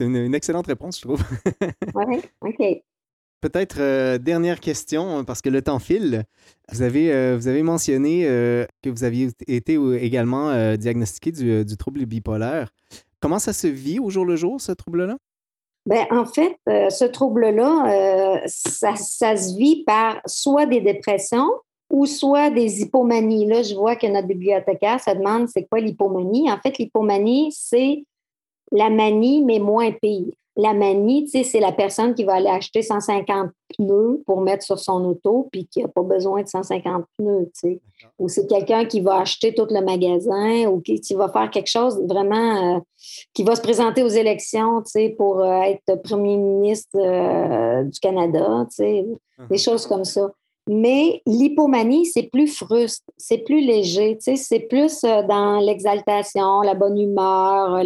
[0.00, 1.22] une, excellente réponse, je trouve.
[1.94, 2.82] oui, OK.
[3.40, 6.24] Peut-être euh, dernière question, parce que le temps file.
[6.72, 8.22] Vous avez, euh, vous avez mentionné
[8.82, 12.72] que vous aviez été également diagnostiqué du, du, trouble bipolaire.
[13.20, 15.18] Comment ça se vit au jour le jour, ce trouble-là?
[15.86, 21.48] Ben, en fait, ce trouble-là, ça, ça, se vit par soit des dépressions
[21.90, 23.46] ou soit des hypomanies.
[23.46, 26.50] Là, je vois que notre bibliothécaire se demande c'est quoi l'hypomanie?
[26.50, 28.04] En fait, l'hypomanie, c'est
[28.72, 30.32] la manie, mais moins pire.
[30.58, 34.64] La manie, tu sais, c'est la personne qui va aller acheter 150 pneus pour mettre
[34.64, 37.80] sur son auto, puis qui n'a pas besoin de 150 pneus, tu sais.
[38.18, 42.02] Ou c'est quelqu'un qui va acheter tout le magasin, ou qui, va faire quelque chose
[42.08, 42.80] vraiment, euh,
[43.34, 48.00] qui va se présenter aux élections, tu sais, pour euh, être premier ministre euh, du
[48.00, 49.06] Canada, tu sais,
[49.50, 49.62] des uh-huh.
[49.62, 50.32] choses comme ça.
[50.68, 56.60] Mais l'hypomanie, c'est plus fruste, c'est plus léger, tu sais, c'est plus euh, dans l'exaltation,
[56.62, 57.80] la bonne humeur.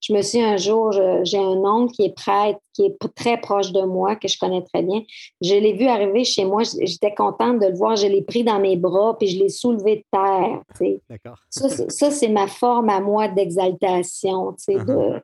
[0.00, 0.90] Je me suis un jour,
[1.22, 4.62] j'ai un oncle qui est prêtre, qui est très proche de moi, que je connais
[4.62, 5.02] très bien.
[5.40, 8.58] Je l'ai vu arriver chez moi, j'étais contente de le voir, je l'ai pris dans
[8.58, 10.62] mes bras, puis je l'ai soulevé de terre.
[10.72, 11.00] Tu sais.
[11.08, 11.38] D'accord.
[11.48, 14.52] Ça, c'est ma forme à moi d'exaltation.
[14.54, 15.20] Tu sais, uh-huh.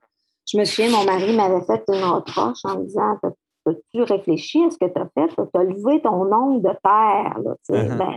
[0.50, 3.16] Je me souviens, mon mari m'avait fait une reproche en me disant
[3.66, 5.28] As-tu réfléchi à ce que tu as fait?
[5.34, 7.38] Tu as levé ton ongle de terre.
[7.44, 7.96] Là, uh-huh.
[7.96, 8.16] ben,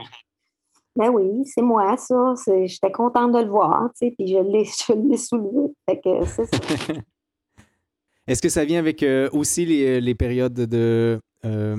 [0.95, 2.33] ben, oui, c'est moi, ça.
[2.65, 4.65] J'étais contente de le voir, puis je l'ai
[5.17, 5.73] soulevé.
[8.27, 11.75] Est-ce que ça vient avec euh, aussi les, les, périodes de, euh,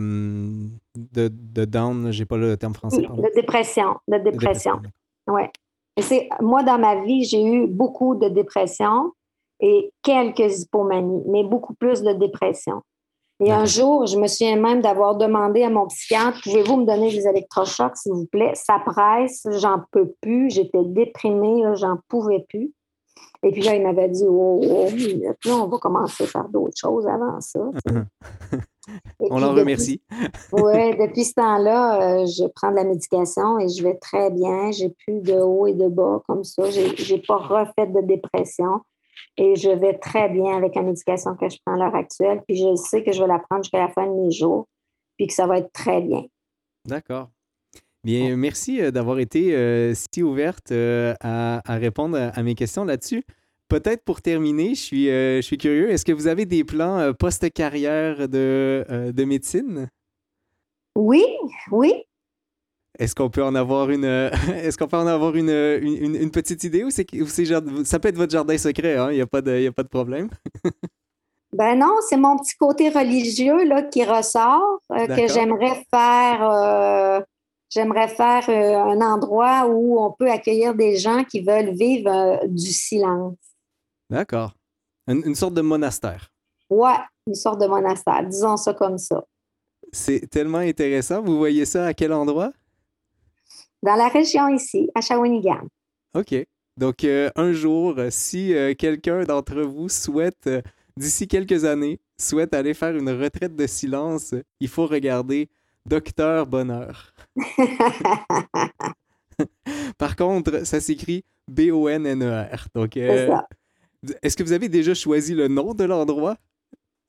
[0.95, 2.13] de, de down?
[2.13, 3.03] J'ai pas le terme français.
[3.03, 3.97] de dépression.
[4.07, 4.81] De dépression.
[5.27, 5.43] Oui.
[6.41, 9.13] Moi, dans ma vie, j'ai eu beaucoup de dépression
[9.61, 12.83] et quelques hypomanies, mais beaucoup plus de dépression.
[13.41, 17.11] Et un jour, je me souviens même d'avoir demandé à mon psychiatre Pouvez-vous me donner
[17.11, 18.53] des électrochocs, s'il vous plaît?
[18.55, 20.51] Ça presse, j'en peux plus.
[20.51, 22.73] J'étais déprimée, j'en pouvais plus.
[23.43, 27.07] Et puis là, il m'avait dit Oh, oh là, on va commencer par d'autres choses
[27.07, 27.61] avant ça.
[29.21, 30.01] on l'en remercie.
[30.53, 34.73] oui, depuis ce temps-là, euh, je prends de la médication et je vais très bien.
[34.73, 36.71] J'ai plus de haut et de bas comme ça.
[36.71, 38.81] Je n'ai pas refait de dépression.
[39.37, 42.43] Et je vais très bien avec la médication que je prends à l'heure actuelle.
[42.47, 44.67] Puis je sais que je vais la prendre jusqu'à la fin de mes jours,
[45.17, 46.25] puis que ça va être très bien.
[46.85, 47.31] D'accord.
[48.07, 53.25] Bien, merci euh, d'avoir été euh, si ouverte euh, à, répondre à, mes questions là-dessus.
[53.67, 58.29] Peut-être pour terminer, je suis, je suis curieux, est-ce que vous avez des plans post-carrière
[58.29, 59.89] de, de médecine?
[60.95, 61.25] Oui,
[61.73, 62.05] oui.
[62.99, 64.31] Est-ce qu'on peut en avoir une euh,
[64.63, 67.07] est-ce qu'on peut en avoir une, une, petite idée ou c'est
[67.85, 69.11] ça peut être votre jardin secret, hein?
[69.11, 70.29] il n'y a, pas de, a pas de problème?
[71.53, 77.21] ben non, c'est mon petit côté religieux là, qui ressort, euh, que j'aimerais faire euh,
[77.69, 83.37] j'aimerais faire un endroit où on peut accueillir des gens qui veulent vivre du silence.
[84.09, 84.55] D'accord.
[85.09, 86.31] Une, une, sorte de monastère.
[86.71, 89.25] Ouais, une sorte de monastère, disons ça comme ça.
[89.93, 91.23] C'est tellement intéressant.
[91.23, 92.53] Vous voyez ça à quel endroit?
[93.83, 95.69] Dans la région ici, à Shawinigan.
[96.15, 96.35] OK.
[96.77, 100.61] Donc, euh, un jour, si euh, quelqu'un d'entre vous souhaite, euh,
[100.97, 105.49] d'ici quelques années, souhaite aller faire une retraite de silence, il faut regarder
[105.87, 107.15] Docteur Bonheur.
[109.99, 112.69] Par contre, ça s'écrit B-O-N-N-E-R.
[112.75, 116.37] Donc, est-ce que vous avez déjà choisi le nom de l'endroit?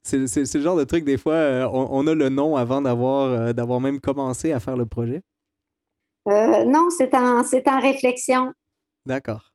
[0.03, 3.99] C'est le genre de truc, des fois, on, on, a le nom avant d'avoir même
[3.99, 5.21] commencé à faire le projet.
[6.27, 8.53] Euh, non, c'est en, en réflexion.
[9.05, 9.53] D'accord.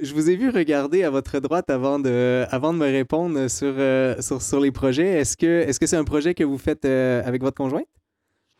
[0.00, 3.74] Je vous ai vu regarder à votre droite avant de, avant de me répondre sur,
[3.78, 5.20] euh, sur, les projets.
[5.20, 7.86] Est-ce que c'est -ce c'est un projet que vous faites euh, avec votre conjointe?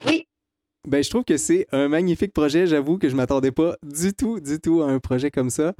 [0.07, 0.27] Oui.
[0.87, 2.67] Ben, je trouve que c'est un magnifique projet.
[2.67, 5.75] J'avoue que je ne m'attendais pas du tout, du tout à un projet comme ça.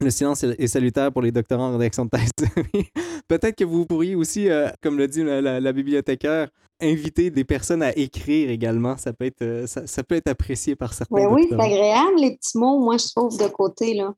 [0.00, 2.30] Le silence est salutaire pour les doctorants en rédaction de thèse.
[3.28, 4.48] Peut-être que vous pourriez aussi,
[4.82, 6.48] comme le dit la bibliothécaire,
[6.80, 8.96] inviter des personnes à écrire également.
[8.96, 11.16] Ça peut être, euh, ça, peut être apprécié par certains.
[11.16, 13.94] Ben oui, c'est agréable, les petits mots, moi, je trouve, de côté.
[13.94, 14.14] là.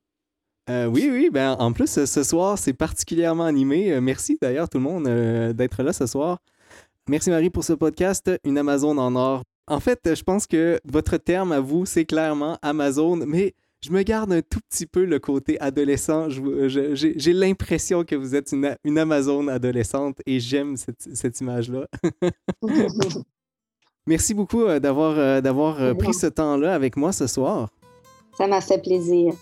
[0.70, 1.28] Euh, oui, oui.
[1.32, 3.92] Ben, en plus, ce soir, c'est particulièrement animé.
[3.92, 6.38] Euh, merci d'ailleurs, tout le monde, d'être là ce soir.
[7.08, 9.42] Merci Marie pour ce podcast, Une Amazon en or.
[9.66, 13.54] En fait, je pense que votre terme à vous, c'est clairement Amazon, mais
[13.84, 16.28] je me garde un tout petit peu le côté adolescent.
[16.28, 21.86] J'ai l'impression que vous êtes une, une Amazone adolescente et j'aime cette, image-là.
[24.06, 27.68] Merci beaucoup euh, d'avoir euh, d'avoir euh, pris ce temps-là avec moi ce soir.
[28.36, 29.34] Ça m'a fait plaisir.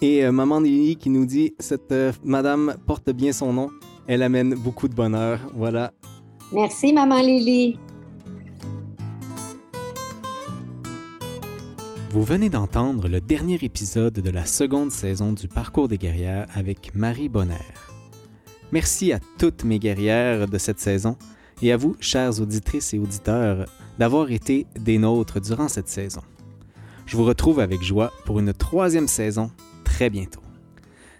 [0.00, 3.70] Et Maman Lily qui nous dit Cette madame porte bien son nom.
[4.06, 5.40] Elle amène beaucoup de bonheur.
[5.54, 5.92] Voilà.
[6.52, 7.78] Merci, Maman Lily.
[12.10, 16.94] Vous venez d'entendre le dernier épisode de la seconde saison du Parcours des guerrières avec
[16.94, 17.54] Marie Bonner.
[18.72, 21.18] Merci à toutes mes guerrières de cette saison
[21.60, 23.66] et à vous, chères auditrices et auditeurs,
[23.98, 26.22] d'avoir été des nôtres durant cette saison.
[27.04, 29.50] Je vous retrouve avec joie pour une troisième saison
[29.84, 30.42] très bientôt.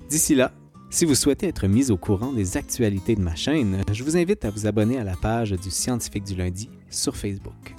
[0.08, 0.52] D'ici là,
[0.88, 4.46] si vous souhaitez être mis au courant des actualités de ma chaîne, je vous invite
[4.46, 7.74] à vous abonner à la page du Scientifique du lundi sur Facebook.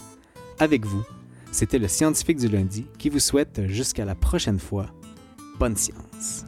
[0.60, 1.03] Avec vous,
[1.52, 4.88] c'était le scientifique du lundi qui vous souhaite jusqu'à la prochaine fois
[5.60, 6.45] bonne science.